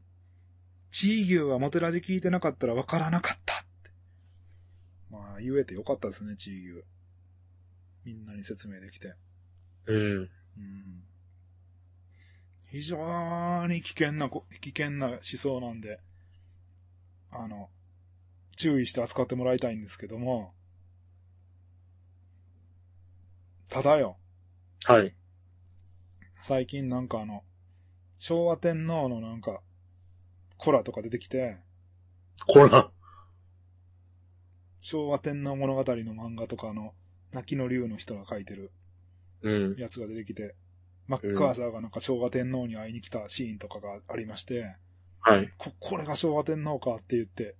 [0.91, 3.91] チー牛はモテラジ聞いてなかったらわからなかったって。
[5.11, 6.84] まあ、言えてよかったですね、チー牛。
[8.05, 9.14] みんなに説明できて。
[9.86, 9.97] うん。
[9.97, 11.09] うん
[12.70, 16.00] 非常に危険なこ、危険な思想なんで、
[17.32, 17.68] あの、
[18.56, 20.54] 注意して扱ってもらいたいんですけども、
[23.68, 24.18] ただよ、
[24.84, 25.14] はい。
[26.42, 27.42] 最近なんかあの、
[28.18, 29.60] 昭和天皇のなんか、
[30.56, 31.58] コラとか出てきて、
[32.46, 32.90] こら。
[34.80, 36.94] 昭和天皇物語の漫画とかの、
[37.32, 38.70] 泣きの竜の人が書いてる
[39.42, 39.76] うん。
[39.76, 40.54] やつが出てきて、
[41.11, 44.76] マッカーサーがなんか昭和天皇に会いに来たシーンとかがありまして、
[45.18, 45.50] はい。
[45.58, 47.56] こ、これが昭和天皇かって言って、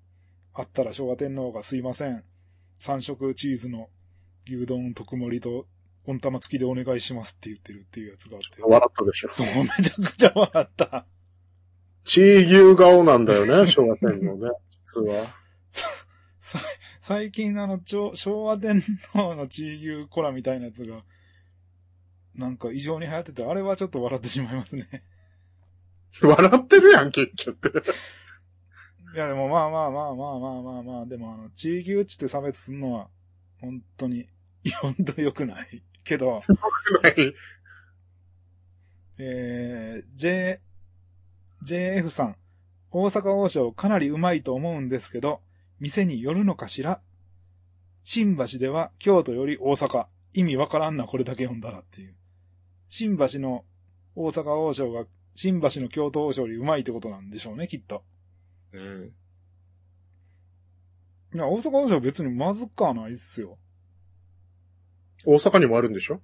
[0.55, 2.22] あったら昭和天皇がすいません。
[2.78, 3.88] 三色チーズの
[4.46, 5.66] 牛丼特盛りと
[6.07, 8.62] 温玉付きでお願いしますって言ってるっていうやつがあって。
[8.62, 9.28] 笑ったでしょ。
[9.32, 11.07] そう、 めちゃくちゃ笑った。
[12.05, 14.51] チー牛顔なんだよね、 昭和天皇ね。
[14.86, 15.34] 実は。
[16.38, 16.61] さ
[17.01, 18.80] 最近あの、昭和天
[19.12, 21.03] 皇の地牛コラみたいなやつが、
[22.35, 25.05] なんか異常に流行ってて、あれはちょっと笑ってしまいますね。
[26.22, 27.85] 笑ってるやん、結局。
[29.14, 33.09] いやでもまあまあまあまあまあまあまあ、でもあの、地牛っちって差別するのは、
[33.61, 34.28] 本当に、
[34.81, 35.83] 本当良くない。
[36.05, 36.45] けど、はい。
[39.18, 40.61] えー、J、
[41.64, 42.37] JF さん、
[42.91, 45.41] 大阪王将かなりうまいと思うんですけど、
[45.78, 47.01] 店によるのかしら？
[48.03, 50.07] 新橋では京都より大阪。
[50.33, 52.14] 意味わからんな、これだけ読んだらっていう。
[52.91, 53.64] 新橋の
[54.16, 55.05] 大阪王将が
[55.36, 58.03] 新橋の京都王将よりうまいってことなんでしょうね、きっと。
[58.72, 59.12] うん。
[61.32, 63.59] いや、大阪王将別にまずくはないっすよ。
[65.24, 66.20] 大阪にもあるんでしょ？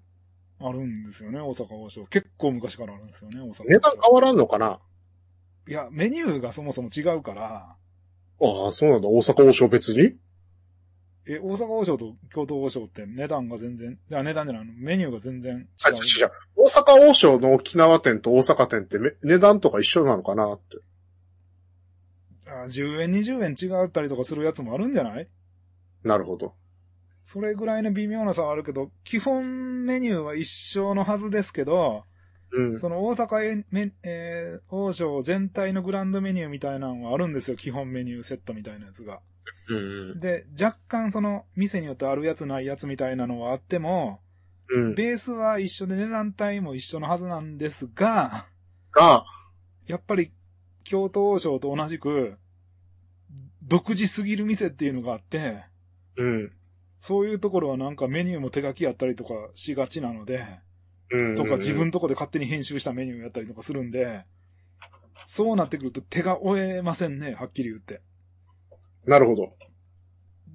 [0.59, 2.05] あるんですよね、大阪王将。
[2.07, 3.65] 結構昔からあるんですよね、大阪王将。
[3.65, 4.81] 値段変わらんのかな？
[5.69, 7.77] いや、メニューがそもそも違うから、
[8.41, 9.09] ああ、そうなんだ。
[9.09, 10.17] 大阪王将別に？
[11.29, 15.67] え、大阪王将と京都王将って値段が全然、いや、値段じゃないの、メニューが全然違う。
[15.85, 15.93] あ、違
[16.25, 16.31] う。
[16.57, 20.77] 大阪王将の沖縄店と大阪店ってめ値段とか一緒なのかなって。
[22.49, 25.29] あ10円、20円違ったりとかするやつもあるんじゃない？
[26.05, 26.55] なるほど。
[27.25, 32.05] それぐらいの微妙な差はあるけど、基本メニューは一緒のはずですけど、
[32.53, 32.79] うん。
[32.79, 39.19] その大阪えめ、えー王将全体のグランドメニューみたいなのはあるんですよ、基本メニューセットみたいなやつが。
[39.69, 39.75] う
[40.15, 40.19] ん。
[40.19, 44.21] で、若干その店によってあるやつないやつみたいなのはあっても、
[44.69, 44.95] うん。
[44.95, 48.47] ベースは一緒で値段帯も一緒のはずなんですが、
[48.93, 49.25] が、
[49.87, 50.33] やっぱり
[50.85, 52.37] 京都王将と同じく、
[53.63, 55.65] 独自すぎる店っていうのがあって、
[56.17, 56.51] うん。
[57.01, 60.45] そういうところはなんかメニューも手書きやったりとかしがちなので、
[61.11, 61.37] うん。
[61.37, 64.25] とか自分とこで勝手に編集したメニューやったりとかするんで、
[65.27, 68.01] そうなってくると手が負えませんね、はっきり言って。
[69.07, 69.53] なるほど。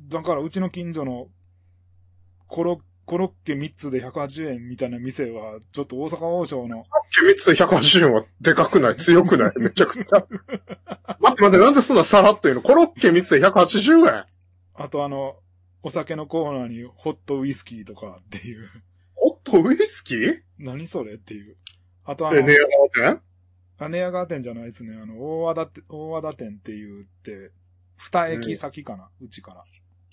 [0.10, 1.28] だからうちの近所の
[2.47, 6.86] コロコロッケ3つで180円みたいな店は、ちょっと大阪王将の、
[7.26, 8.95] 3つで180円はでかくない？
[8.95, 9.52] 強くない？
[9.60, 10.26] めちゃくちゃ。
[11.20, 12.62] 待って待って、なんでそんなさらっと言うの？
[12.62, 14.26] コロッケ3つで180円？
[14.76, 15.36] あとあの、
[15.84, 18.70] お酒のコーナーにホットウイスキーとかっていう、
[19.16, 20.41] ホットウイスキー？
[20.60, 21.58] 何それっていう。
[22.06, 22.58] あとあえ、のネ、ア
[22.93, 23.22] 店？
[23.80, 24.95] あ、寝屋川店じゃないですね。
[25.02, 27.52] あの、大和田大和田店って言って、
[28.02, 29.64] 二駅先かな、うちから。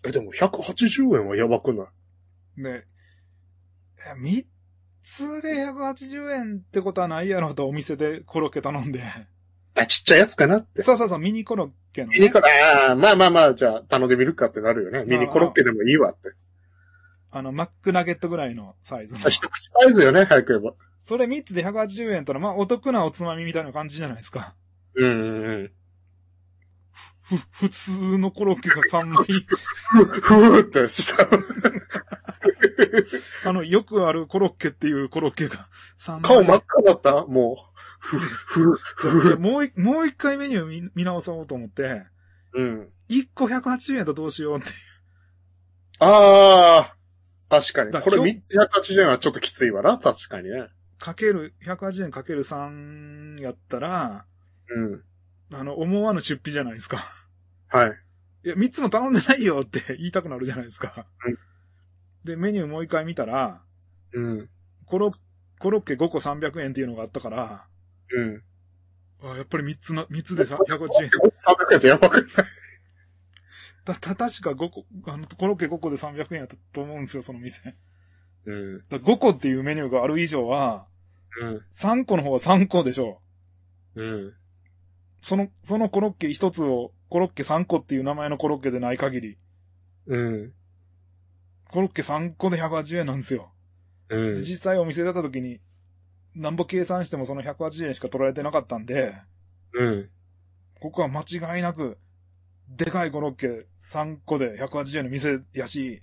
[0.04, 1.84] え、でも180円はやばくな
[2.58, 2.62] い？
[2.62, 2.84] で、
[4.06, 4.46] え三
[5.02, 9.02] つで180円ってことはないやろとお店でコロッケ頼んで。
[9.74, 10.82] あ、ちっちゃいやつかなって。
[10.82, 12.18] そうそうそう、ミニコロッケの、ね。
[12.18, 12.46] ミニコロ
[12.88, 15.04] ああ、まあまあまあ、じゃあ頼んでみるかってなるよね。
[15.04, 16.32] ミニコロッケでもいいわって。
[17.30, 19.30] あの、マックナゲットぐらいのサイズのあ。
[19.30, 20.74] 一口サイズよね、早く言えば。
[21.00, 24.54] それ3つで180円との、まあ、お得なおつまみみたいな感じじゃないですか。
[24.94, 25.72] うんうんうん。
[27.28, 29.26] ふ、普通のコロッケが3枚。
[29.26, 31.28] ふ、ふーってした。
[33.48, 35.68] あの、よくあるコロッケっていうコロッケが
[35.98, 36.22] 3枚。
[36.22, 37.26] 顔真っ赤だった？
[37.26, 37.78] もう。
[38.00, 39.38] ふ、ふ、ふ、ふ。
[39.38, 42.06] もう一、もう一回メニュー見見直そうと思って、
[42.54, 42.88] うん。
[43.08, 44.68] 1個180円とどうしようって。
[46.00, 46.94] ああ、
[47.50, 47.92] 確かに。
[47.92, 48.40] だこれ今日
[48.94, 50.68] 380円はちょっときついわな、確かにね。
[51.00, 54.24] かける、180円かける3やったら、
[54.70, 55.02] うん。
[55.52, 57.12] あの、思わぬ出費じゃないですか。
[57.68, 57.90] はい。
[58.44, 61.38] いや、3つも頼んでないよって 言いたくなるじゃないですかうん。
[62.24, 63.62] で、メニューもう一回見たら、
[64.12, 64.48] うん。
[64.86, 65.12] コロ
[65.58, 67.66] コロッケ5個300円っていうのがあったから、
[68.10, 68.42] うん。
[69.20, 71.10] あやっぱり3つの、3つでさ180円。
[71.10, 72.24] 300円ってやばくない？
[73.84, 77.74] た、た、確か5個、あの、コロッケ5個で300円やったと思うんですよ、その店。
[78.44, 78.78] うん。
[78.88, 80.86] だ5個っていうメニューがある以上は、
[81.40, 81.64] うん。
[81.74, 83.20] 3個の方は3個でしょ
[83.96, 84.34] うん。
[85.22, 89.38] その、そのコロッケ1つを、コロッケ3個っていう名前のコロッケでない限り、
[90.06, 90.52] うん。
[91.70, 93.50] コロッケ3個で180円なんですよ。
[94.08, 94.42] うんで。
[94.42, 95.60] 実際お店出た時に、
[96.34, 99.14] なんぼ計算してもその180円しか取られてなかったんで、
[99.74, 100.10] うん。
[100.80, 101.98] ここは間違いなく、
[102.68, 106.02] でかいコロッケ3個で180円の店やし、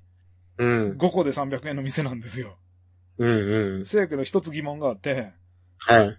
[0.58, 0.98] うん。
[0.98, 2.58] 5個で300円の店なんですよ。
[3.18, 3.78] うん。
[3.78, 3.86] うん。
[3.86, 5.32] せやけど一つ疑問があって、
[5.80, 6.18] はい。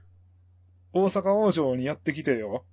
[0.92, 2.64] 大阪王将にやってきてよ、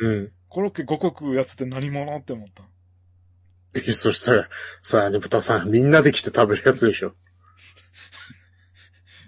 [0.00, 0.32] うん。
[0.48, 2.62] コロッケ5個食うやつって何者って思った。
[3.74, 4.46] え、それ、それ、
[4.80, 7.14] それ、ねぶたさん、みんなで来て食べるやつでしょ。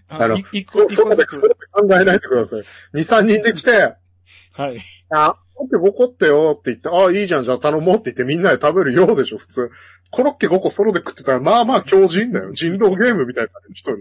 [0.08, 1.48] あのい一個、そそうで、そう。
[1.48, 2.60] で考えないでください。
[2.60, 3.96] 2、3人で来て、
[4.52, 4.80] はい。
[5.10, 9.70] あ、コロッケ5個ってよって言って、ああ、いいじゃん、じゃあ頼もうって言ってみんなで食べるようでしょ、普通。
[10.10, 12.52] コロッケ5個ソロで食ってたら、まあまあ強人だよ。
[12.52, 13.96] 人狼ゲームみたいな一人。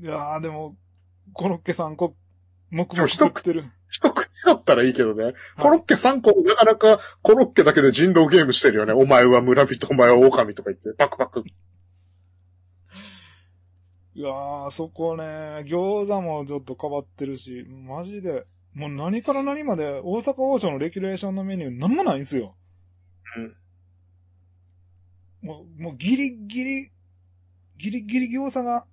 [0.00, 0.76] いやーでも、
[1.32, 2.14] コロッケ3個、
[2.70, 3.64] 黙々そう一食ってる。
[3.88, 5.32] 一口だったらいいけどね。
[5.58, 8.92] コロッケ3個、なかなかコロッケだけで人狼ゲームしてるよね。
[8.92, 11.42] お前は村人、お前は狼とか言って、パクパク。
[14.14, 15.24] いやー、そこね、
[15.66, 18.44] 餃子もちょっと変わってるし、マジで、
[18.74, 22.56] もう何から何まで大阪王将のレギュレーションのメニューなんもないんですよ。
[25.42, 25.48] うん。
[25.48, 26.90] もう、もうギリギリ、
[27.78, 28.84] ギリギリ餃子が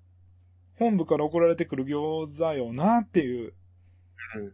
[0.77, 3.53] 本部から送られてくる餃子よなっていう。
[4.35, 4.53] うん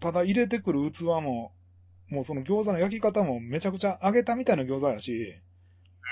[0.00, 1.52] ただ入れてくる器も、
[2.08, 5.34] もうその餃子の焼き方もめちゃくちゃ揚げたみたいな餃子やし、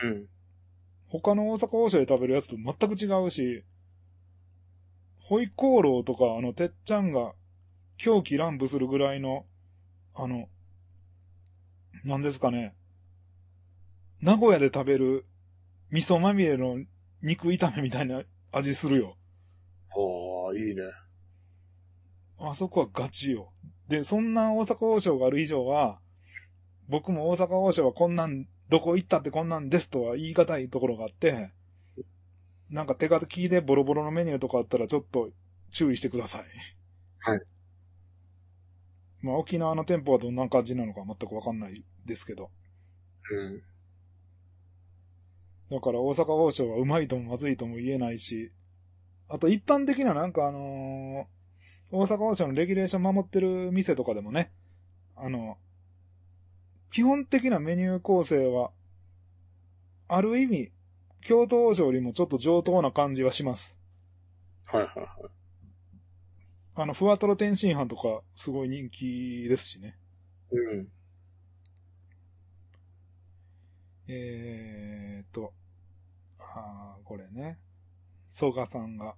[0.03, 0.26] うん。
[1.09, 3.64] 他の大阪王将で食べるやつと全く違うし、
[5.20, 7.32] ホイコーローとか、あの、てっちゃんが
[7.97, 9.47] 狂気乱舞するぐらいの、
[10.14, 10.49] あの、
[12.05, 12.74] なんですかね。
[14.20, 15.26] 名古屋で食べる
[15.91, 16.78] 味噌まみれの
[17.22, 18.22] 肉炒めみたいな
[18.53, 19.16] 味するよ。
[19.91, 20.82] ああ、いいね。
[22.39, 23.53] あそこはガチよ。
[23.89, 25.99] で、そんな大阪王将がある以上は、
[26.89, 31.51] 僕も大阪王将はこんなん、どこ行ったってこんなんですとは言い難いところがあって、
[32.68, 35.30] なんか手書きでボロボロのメニューとかあったらちょっと
[35.72, 36.45] 注意してください。
[37.20, 37.41] はい。
[39.22, 42.51] まあ沖縄の店舗はどんな感じなのか全くわかんないですけど。
[43.30, 43.62] うん。
[45.70, 48.51] だから大阪王将はうまいともまずいとも言えないし、
[49.28, 51.36] あと一般的ななんかあのー
[51.91, 54.51] 大阪王将のレギュレーション守ってる店とかでもね、
[55.14, 55.57] あの、
[56.93, 58.70] 基本的なメニュー構成は、
[60.09, 60.72] ある意味、
[61.22, 63.76] 京都王将よりもちょっと上等な感じはします。
[64.64, 65.09] はいはいはい。
[66.74, 69.97] あの、ふわとろ天津飯とか、すごい人気ですしね。
[70.51, 70.89] うん。
[74.09, 75.53] えーと、
[76.39, 77.59] あーこれね。
[78.28, 79.14] ソガさんが、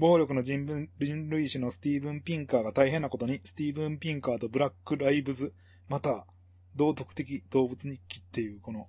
[0.00, 5.52] 暴力の人文人類史のスティーブン・ピンカーが大変なことに、スティーブン・ピンカーとブラック・ライブズ、
[5.90, 6.24] また、
[6.74, 8.88] 道徳的動物日記っていう、この、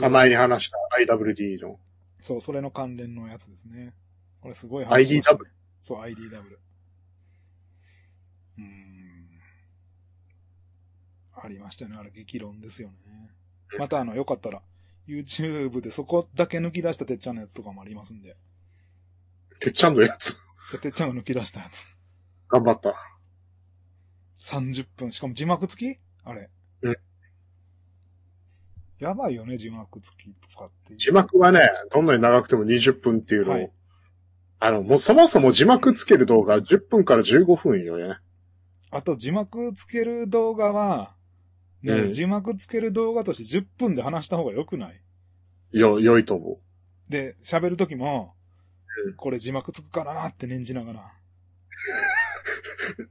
[0.00, 0.78] あ前に話した
[1.14, 1.78] IWD の。
[2.22, 3.92] そう、それの関連のやつですね。
[4.40, 5.38] これすごい話 IDW。
[5.82, 6.56] そう、IDW。
[8.56, 9.28] うーん。
[11.34, 11.96] ありましたね。
[11.98, 12.94] あれ激論ですよね。
[13.78, 14.62] またあの、よかったら、
[15.06, 18.36] YouTube でそこだけ抜き出したてっちゃんのやつとかもありますんで。
[19.62, 20.38] てっちゃんのやつ。
[20.72, 21.86] でてっちゃんが抜き出したやつ。
[22.48, 22.94] 頑張った。
[24.42, 25.12] 30分。
[25.12, 25.98] しかも字幕付き？
[26.24, 26.50] あれ。
[26.82, 26.96] うん
[28.98, 30.94] やばいよね、字幕付きとかって。
[30.94, 33.72] 字幕はね、どんなに長くても20分っていうのを、はい
[34.60, 38.18] あの、もうそもそも字幕つける動画10分から15分よね。
[38.92, 41.16] あと字幕付ける動画は、
[41.82, 45.00] もう字幕付ける動画として10分で話した方が良くない？
[45.72, 46.60] よ、良いと思
[47.08, 48.41] で、喋るときも、うん
[49.16, 51.12] これ字幕つくからなって念じながら。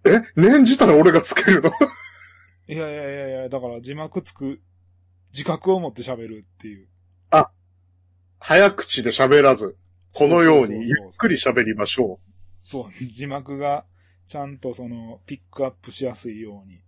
[0.06, 0.10] う。
[0.10, 0.22] え？
[0.36, 1.72] 念じたら俺がつけるの？
[2.68, 4.62] いやいやいやいや、だから字幕つく、
[5.34, 6.88] 自覚を持って喋るっていう。
[8.44, 9.78] 早口で喋らず、
[10.14, 12.20] このようにゆっくり喋りましょ
[12.66, 13.86] そう、字幕が
[14.28, 16.78] ちゃんとその、ピックアップしやすいように。
[16.78, 16.82] う。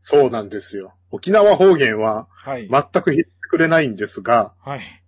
[0.00, 0.92] そうなんですよ。
[1.10, 2.68] 沖縄方言ははい。
[2.68, 5.02] 全く拾ってくれないんですが、はい。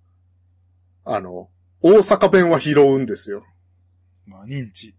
[1.05, 1.51] あの、
[1.83, 3.45] 大阪弁は拾うんですよ。
[4.27, 4.95] まあ、認知。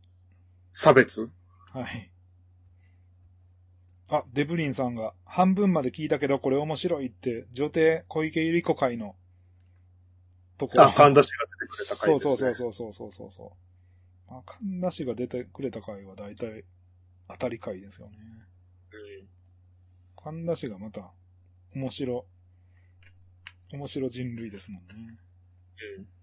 [0.74, 1.30] 差別。
[1.72, 2.12] はい。
[4.10, 9.16] あ、デブリンさんが、半分まで聞いたけどこれ面白いって、女帝小池百合子会の、
[10.58, 12.54] とこあ、神田氏が出てくれたそう回です、ね。
[12.54, 13.58] そうそうそうそうそうそ
[14.28, 14.32] う。
[14.32, 16.66] まあ、神田氏が出てくれた回は大体
[17.30, 18.18] 当たり回ですよね。
[20.22, 21.12] 神田氏がまた
[21.74, 22.26] 面白、
[23.72, 25.18] 面白人類ですもんね。
[25.98, 26.23] うん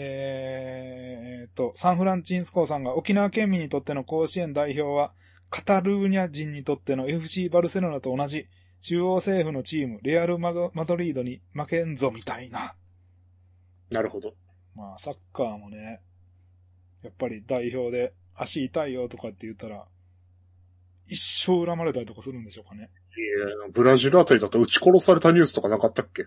[0.00, 5.12] えーっと、サンフランチンスコーさんが沖縄県民にとっての甲子園代表は、
[5.50, 8.46] カタルーニャ人にとっての FC バルセロナと同じ
[8.82, 12.74] 中央政府のチーム、レアルマドマドリードに負けんぞみたいな。
[13.90, 14.34] なるほど。
[14.76, 16.00] まあ、サッカーもね、
[17.02, 19.84] やっぱり代表で足痛いよとかって言ったら、
[21.08, 22.82] 一生恨まれたりとかするんでしょうかね。
[23.16, 26.26] いやブラジルあたりだと撃ち殺されたニュースとかなかったっけ？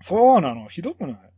[0.00, 0.68] そうなの？
[0.68, 1.31] ひどくない？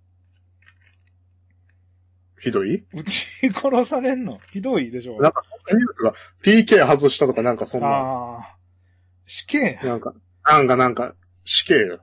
[2.44, 2.84] ひどい？
[2.92, 4.38] 撃ち殺されんの？
[4.52, 8.56] ひどいでしょなんかそんなニュースが PK 外したとかなんかそんな、ああ。
[9.26, 9.80] 死刑？
[9.82, 10.12] なんか、
[10.44, 11.14] なんかなんか
[11.46, 12.00] 死刑よ。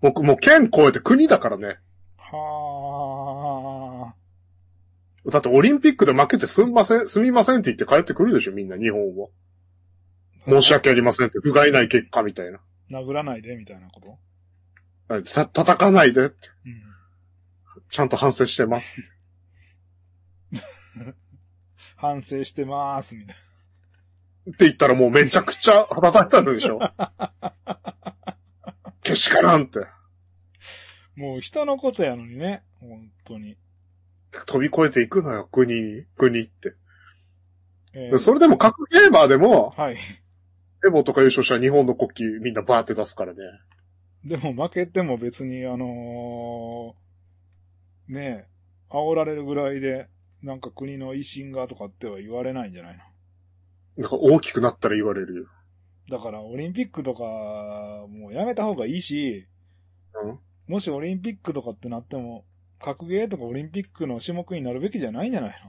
[0.00, 1.78] 僕もう県超えて国だからね。
[2.16, 4.14] は
[5.26, 5.30] あ。
[5.30, 9.26] だってオリンピックで負けてすんません、すみませんって言って帰ってくるでしょ、みんな、日本は。
[10.46, 12.60] 申し訳ありませんって、不甲斐ない結果みたいな。
[12.90, 15.24] 殴らないでみたいなこと？
[15.34, 16.82] た、叩かないでって、うん。
[17.90, 18.94] ちゃんと反省してます。
[21.96, 23.36] 反省してまーす、みたい
[24.50, 26.80] って言ったらもうめちゃくちゃ叩いたでしょ。
[29.02, 29.80] けしからんって。
[29.80, 29.86] な。
[31.16, 32.62] もう人のことやのにね。
[32.80, 33.56] 本当に。
[34.46, 36.74] 飛び越えていくのよ、国に、国って。
[37.92, 39.98] えーそれでも各ゲーマーでも、はい。
[40.86, 43.40] エボとか優勝したら日本の国旗みんなバーって出すからね。
[44.24, 48.48] でも負けても別に、あのーねえ、
[48.90, 50.08] 煽られるぐらいで、
[50.42, 54.02] なんか国の威信がとかっては言われないんじゃないの？
[54.02, 55.46] なんか大きくなったら言われるよ。
[56.10, 59.46] だからオリンピックとか、もうやめた方がいいし、
[60.14, 60.38] うん？
[60.66, 62.44] もしオリンピックとかってなっても、
[62.82, 65.62] 格ゲーとかオリンピックの種目になるべきじゃないんじゃない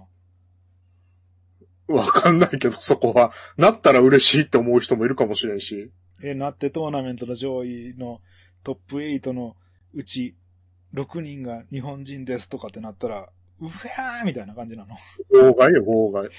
[1.90, 1.96] の？
[1.98, 3.34] わかんないけど、そこは。
[3.58, 5.92] なったら嬉しいって思う人もいるかもしれんし。
[6.24, 8.22] え、なってトーナメントの上位の
[8.64, 9.58] トップ8の
[9.94, 10.38] うち
[10.94, 13.28] 6人が日本人ですとかってなったら、
[13.68, 14.98] うふやーみたいな感じなの。
[15.32, 15.72] 妨害？
[15.74, 16.30] よ、妨害。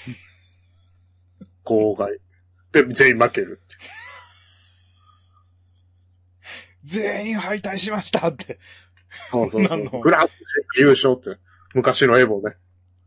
[1.65, 2.19] 妨害。
[2.71, 3.75] で、全員負けるって。
[6.83, 8.59] 全員敗退しましたって。
[9.31, 9.99] そうそうそなの？
[9.99, 10.01] う。
[10.01, 10.33] グランプ
[10.77, 11.39] リ優勝って。
[11.73, 12.55] 昔のエボね。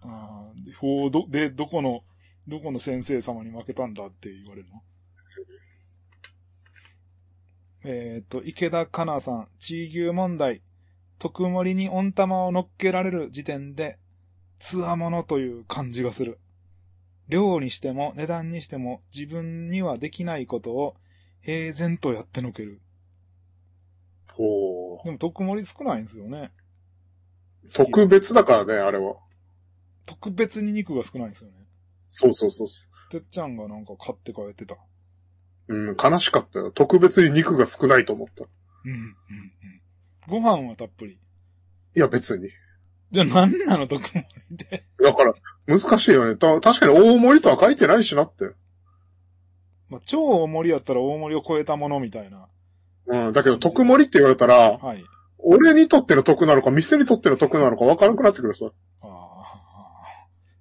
[0.01, 2.03] あーでほうど、で、どこの、
[2.49, 4.83] どこの先生様に負けたんだって言われるの？
[7.85, 10.62] えっ、と、池田香奈さん、地牛問題。
[11.19, 13.99] 特盛りに温玉を乗っけられる時点で、
[14.59, 16.39] つわものという感じがする。
[17.29, 20.95] 量にしても値段にしても自分にはできないことを
[21.43, 22.81] 平然とやってのける。
[24.33, 26.53] ほでも特盛り少ないんですよね。
[27.65, 27.69] う。
[27.69, 29.17] 特別だからね、あれは。
[30.07, 31.57] 特別に肉が少ないんですよね。
[32.09, 34.77] そうそうそうそてっちゃんがなんか買って帰ってた。
[35.69, 35.75] う。
[35.75, 36.71] うん、悲しかったよ。
[36.71, 38.45] 特別に肉が少ないと思った。
[38.85, 39.13] うん、うん、うん。
[40.29, 41.19] ご飯はたっぷり。
[41.95, 42.49] いや、別に。
[43.13, 44.85] じゃあ何なの、特盛りで。
[45.03, 45.35] だから、
[45.67, 46.37] 難しいよね。
[46.37, 48.53] た確かに大盛りとは書いてないしなって。
[49.89, 52.49] まあ、超大盛りやったら大盛りを超えたものみたいな。
[53.07, 55.05] うん、だけど、特盛りって言われたら、はい。
[55.39, 58.67] 俺にとっての得なのか、店にとっての得なのか分からなくなってくるさ。
[59.01, 59.09] ああ。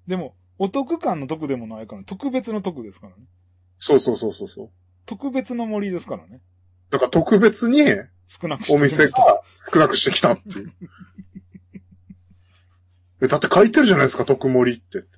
[0.06, 3.24] でも、お得感の得でもないから、特別の得ですからね。
[3.78, 4.70] そうそうそうそうそう。
[5.06, 6.40] 特別の森ですからね。
[6.90, 7.84] だから特別に
[8.26, 9.42] 少なくしてお店が
[9.72, 10.72] 少なくしてきたっていう。
[13.26, 15.08] えだって書いてるじゃないですか、特盛りってって。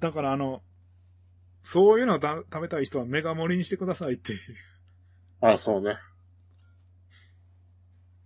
[0.00, 0.62] だからあの、
[1.64, 4.40] そういうのをた食べたい人はメガ盛りにしてくださいっていう。
[5.40, 5.96] あ、そうね。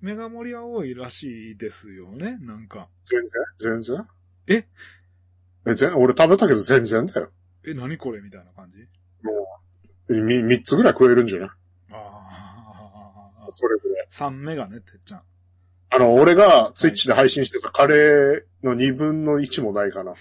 [0.00, 2.88] メガ盛りは多いらしいですよね、なんか。
[3.04, 3.20] 全
[3.58, 3.80] 然？
[3.80, 4.06] 全然？
[4.46, 4.66] え？
[5.66, 7.30] え、全、俺食べたけど全然だよ。
[7.66, 8.86] え、何これみたいな感じ？
[10.14, 11.50] み、三つぐらい食えるんじゃない？
[11.90, 14.08] ああ、それぐらい。
[14.10, 15.22] 3メガね、てっちゃん。
[15.90, 20.14] あの、俺がツイッチで配信してたカレーの二分の一もないかな。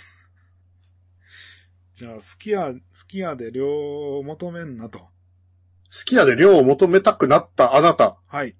[1.93, 3.67] じゃあ、すき家、すき家で量
[4.17, 4.99] を求めんなと。
[4.99, 5.09] 好
[6.05, 8.55] き家で量を求めたくなったあなた、はい。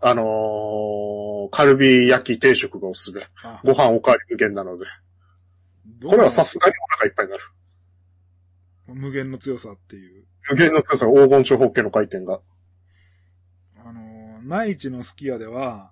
[0.00, 3.22] あのー、カルビ焼き定食がおすすめ。
[3.44, 4.84] あご飯おかわり無限なので。
[5.84, 6.10] どう？
[6.10, 7.44] これはさすがにお腹いっぱいになる。
[8.88, 10.24] 無限の強さっていう。
[10.50, 12.40] 無限の強さ、黄金長方形の回転が。
[13.84, 15.91] あのー、内地のすき家では、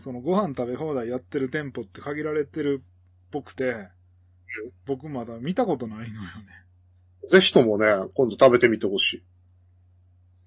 [0.00, 2.86] そのご飯食べ放題やってる店舗って限られてるっ
[3.30, 3.88] ぽくて、
[4.86, 6.26] 僕まだ見たことないのよね。
[7.28, 9.22] ぜひともね、今度食べてみてほし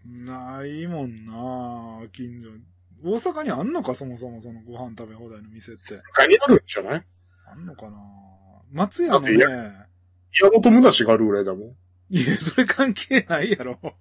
[0.06, 0.08] い。
[0.26, 2.50] ないもんな近所。
[3.06, 5.82] 大阪にあんのかそもそもそのご飯食べ放題の店って。
[6.16, 7.06] 他にあるんじゃない？
[7.52, 7.98] あんのかな
[8.72, 9.56] 松屋のね、だって
[10.42, 11.70] 宮本むなしがあるぐらいだもん。
[12.10, 13.80] いや、それ関係ないやろ。
[13.84, 13.94] え？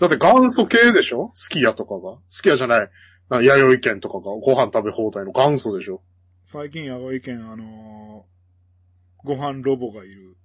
[0.00, 1.30] だって元祖系でしょ？
[1.32, 2.18] すき家とかが。
[2.28, 2.90] すき家じゃない。
[3.28, 6.02] な弥生県とかがご飯食べ放題の元祖でしょ
[6.44, 10.36] 最近、弥生県、あのーご飯ロボがいる。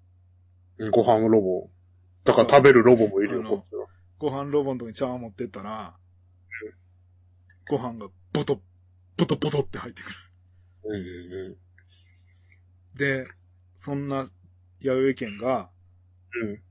[0.79, 1.69] うんご飯ロボ。
[2.23, 3.85] だから食べるロボもいるよ、こっちは。
[4.17, 5.95] ご飯ロボのとこに茶碗持ってったら、
[7.69, 8.59] ご飯がボト、
[9.17, 11.59] ボトボトって入ってくる。
[12.95, 13.27] で、
[13.77, 14.27] そんな
[14.79, 15.69] 弥生県が、
[16.43, 16.49] うん。
[16.49, 16.61] うん。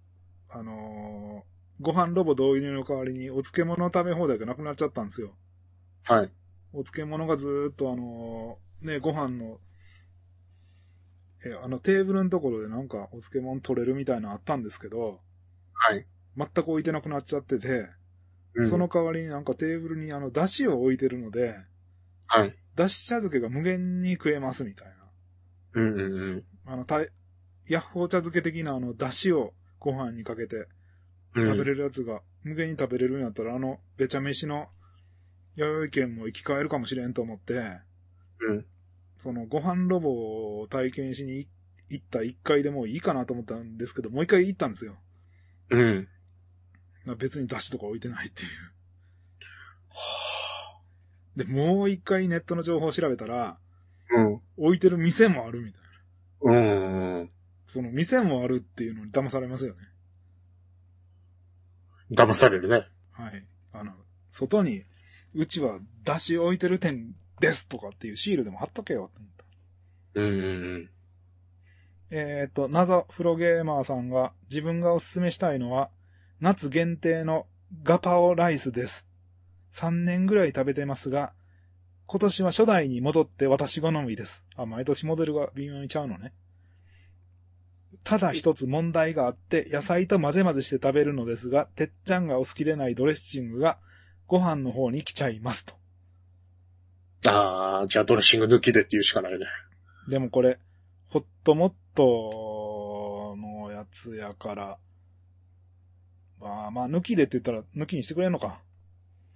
[0.48, 1.50] あのー
[1.82, 5.34] ご飯ロボ導入の代わりにお漬物食べ放題がなくなっちゃったんですよ。
[6.04, 6.30] はい。
[6.72, 9.58] お漬物がずーっとあのーね、ご飯の、
[11.44, 15.20] え、あのテーブルのところでなんかお漬物取れるみたいなのあったんですけど、
[15.72, 16.06] はい。
[16.36, 17.88] 全く置いてなくなっちゃってて、
[18.54, 21.56] うんその、代わりになんかテーブルにあの、出汁を置いてるので、
[22.26, 22.54] はい。
[22.76, 24.88] 出汁茶漬けが無限に食えますみたい
[25.74, 26.02] うんうんう
[26.36, 26.44] ん。
[26.66, 26.72] な。
[26.72, 27.08] あの、たい
[27.68, 30.66] ヤッホー茶漬け的なあの、出汁をご飯にかけて
[31.34, 34.68] うん食べれるやつが無限に食べれるんやったら、あの、べちゃ飯の
[35.60, 38.66] 弥生県も生き返るかもしれんと思って、うん。
[39.18, 41.46] そのご飯ロボを体験しに
[41.90, 44.96] 行った一回でもいいかなと思ったんですけど、もう一回行ったんですよ。
[45.70, 46.08] うん。
[47.18, 48.48] 別に出汁とか置いてないっていう。
[51.36, 53.58] で、もう一回ネットの情報を調べたら、
[54.10, 54.40] うん。
[54.56, 55.82] 置いてる店もあるみたい
[56.52, 56.58] な。
[56.58, 57.30] うん。
[57.68, 59.80] その店もあるっていうのに騙されますよね。
[62.12, 62.88] 騙されるね。
[63.12, 63.46] はい。
[63.72, 63.92] あの、
[64.30, 64.84] 外に、
[65.34, 70.20] うちは出汁置いてる店ですとかっていうシールでも貼っとけよって思った。
[70.20, 70.90] うんうん
[72.12, 75.90] えっ、と、謎プロゲーマーさんが自分がおすすめしたいのは、
[76.40, 77.46] 夏限定の
[77.84, 79.06] ガパオライスです。
[79.74, 81.32] 3年ぐらい食べてますが、
[82.06, 84.44] 今年は初代に戻って私好みです。
[84.56, 86.32] あ、毎年モデルが微妙にちゃうのね。
[88.02, 93.78] ただ一つ問題があって、野菜と混ぜ混ぜして食べるのですが、てっちゃんがお好きでないドレッシングが
[94.30, 95.74] ご飯の方に来ちゃいますと。
[97.28, 99.46] ああ、じゃあドレッシング抜きでっていうしかないね。
[100.08, 100.60] でもこれ、
[101.08, 104.78] ホットモットのやつやから、
[106.40, 108.60] まあまあ、抜きでって言ったら抜きにしてくれんのか。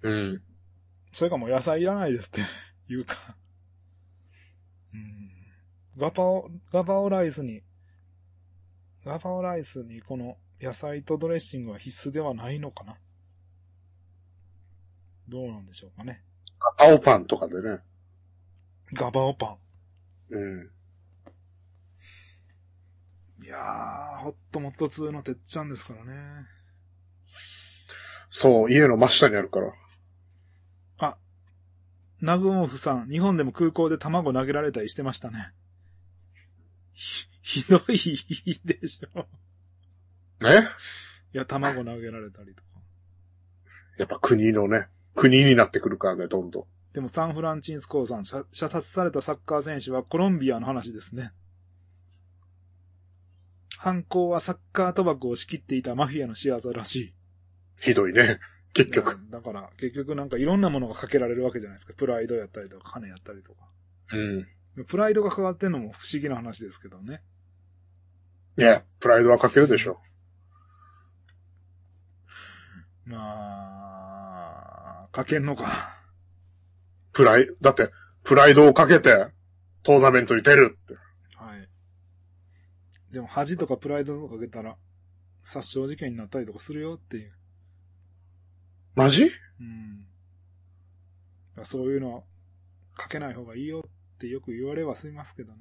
[0.01, 0.41] うん。
[1.11, 2.41] それかもう野菜いらないですって
[2.87, 3.35] 言うか。
[4.93, 5.29] うん。
[5.97, 7.63] ガパオ、ガパオライスに、
[9.03, 12.95] ガパオライスにこの野菜とドレッシングは必須ではないのかな。
[15.27, 16.23] どうなんでしょうかね。
[16.77, 17.79] 青パンとかでね。
[18.93, 19.57] ガバオパ
[20.29, 20.61] うん。
[20.61, 20.69] ン。
[23.43, 26.47] いやー、ホットモット2のてっちゃんですからね。
[28.29, 29.73] そう、家の真下にあるから。
[30.97, 31.17] あ、
[32.21, 35.51] ナグモフさん、日本でも空港で卵投げられたりしてましたね。
[36.93, 39.27] ひ、ひどいでしょ。
[40.41, 40.67] ね
[41.33, 42.67] いや、卵投げられたりとか。
[43.97, 46.63] やっぱ国のね、国になってくるからね、どんどん。
[46.93, 51.31] でもサンフランチンスコーさん、射射殺されたサッカー選手はコロンビアの話ですね。
[53.77, 57.13] 犯行はサッカー賭博を仕切っていたマフィアの仕業らしい。
[57.79, 58.39] ひどいね。
[58.73, 59.19] 結局。
[59.29, 61.93] だから、結局なんかいろんなものがかけられるわけじゃないですか。
[61.97, 63.59] プライドやったりとか、金やったりとか。
[64.13, 64.85] うん。
[64.85, 67.21] プライドがかかってんのも不思議な話ですけどね。
[68.57, 69.99] いや、プライドはかけるでしょ。
[73.05, 73.94] まあ、
[75.15, 75.97] かけんのか。
[77.13, 77.89] プライ、だって、
[78.25, 79.27] プライドをかけて、
[79.81, 80.93] トーナメントに出るって。
[81.37, 81.69] はい。
[83.13, 84.75] でも恥とかプライドとかかけたら、
[85.41, 87.33] 殺傷事件になったりとかするよっていう。
[88.93, 89.31] マジ？
[89.61, 89.63] う
[91.61, 91.63] ん。
[91.63, 92.25] そういうの
[92.97, 95.59] かけない方がいいよってよく言われはすみますけどね。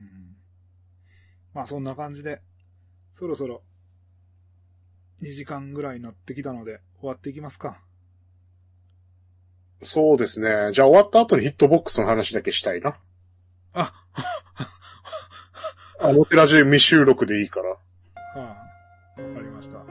[0.00, 0.36] うん。
[1.52, 2.40] まあそんな感じで、
[3.12, 3.62] そろそろ
[5.22, 7.76] 2時間ぐらいになってきたので終わっていきますか。
[9.82, 10.72] そうですね。
[10.72, 12.96] じゃあ終わった後にヒットボックスの話だけしたいな。
[13.74, 13.92] あ、
[16.00, 17.68] あのテラジ未収録でいいから。
[17.70, 17.78] は
[18.36, 19.84] あ、わかりました。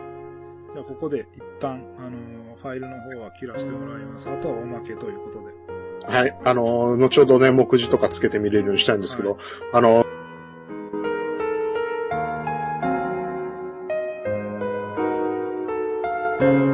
[0.74, 4.28] じゃあここで一旦、あのー、ファイルの方は切らしてもらいます。
[4.28, 6.12] あとはおまけということで。
[6.12, 6.36] はい。
[6.44, 9.40] あのー、後ほどね、目次とかつけてみれるようにしたいんですけど、はい、
[9.74, 10.14] あのー
[16.44, 16.73] うん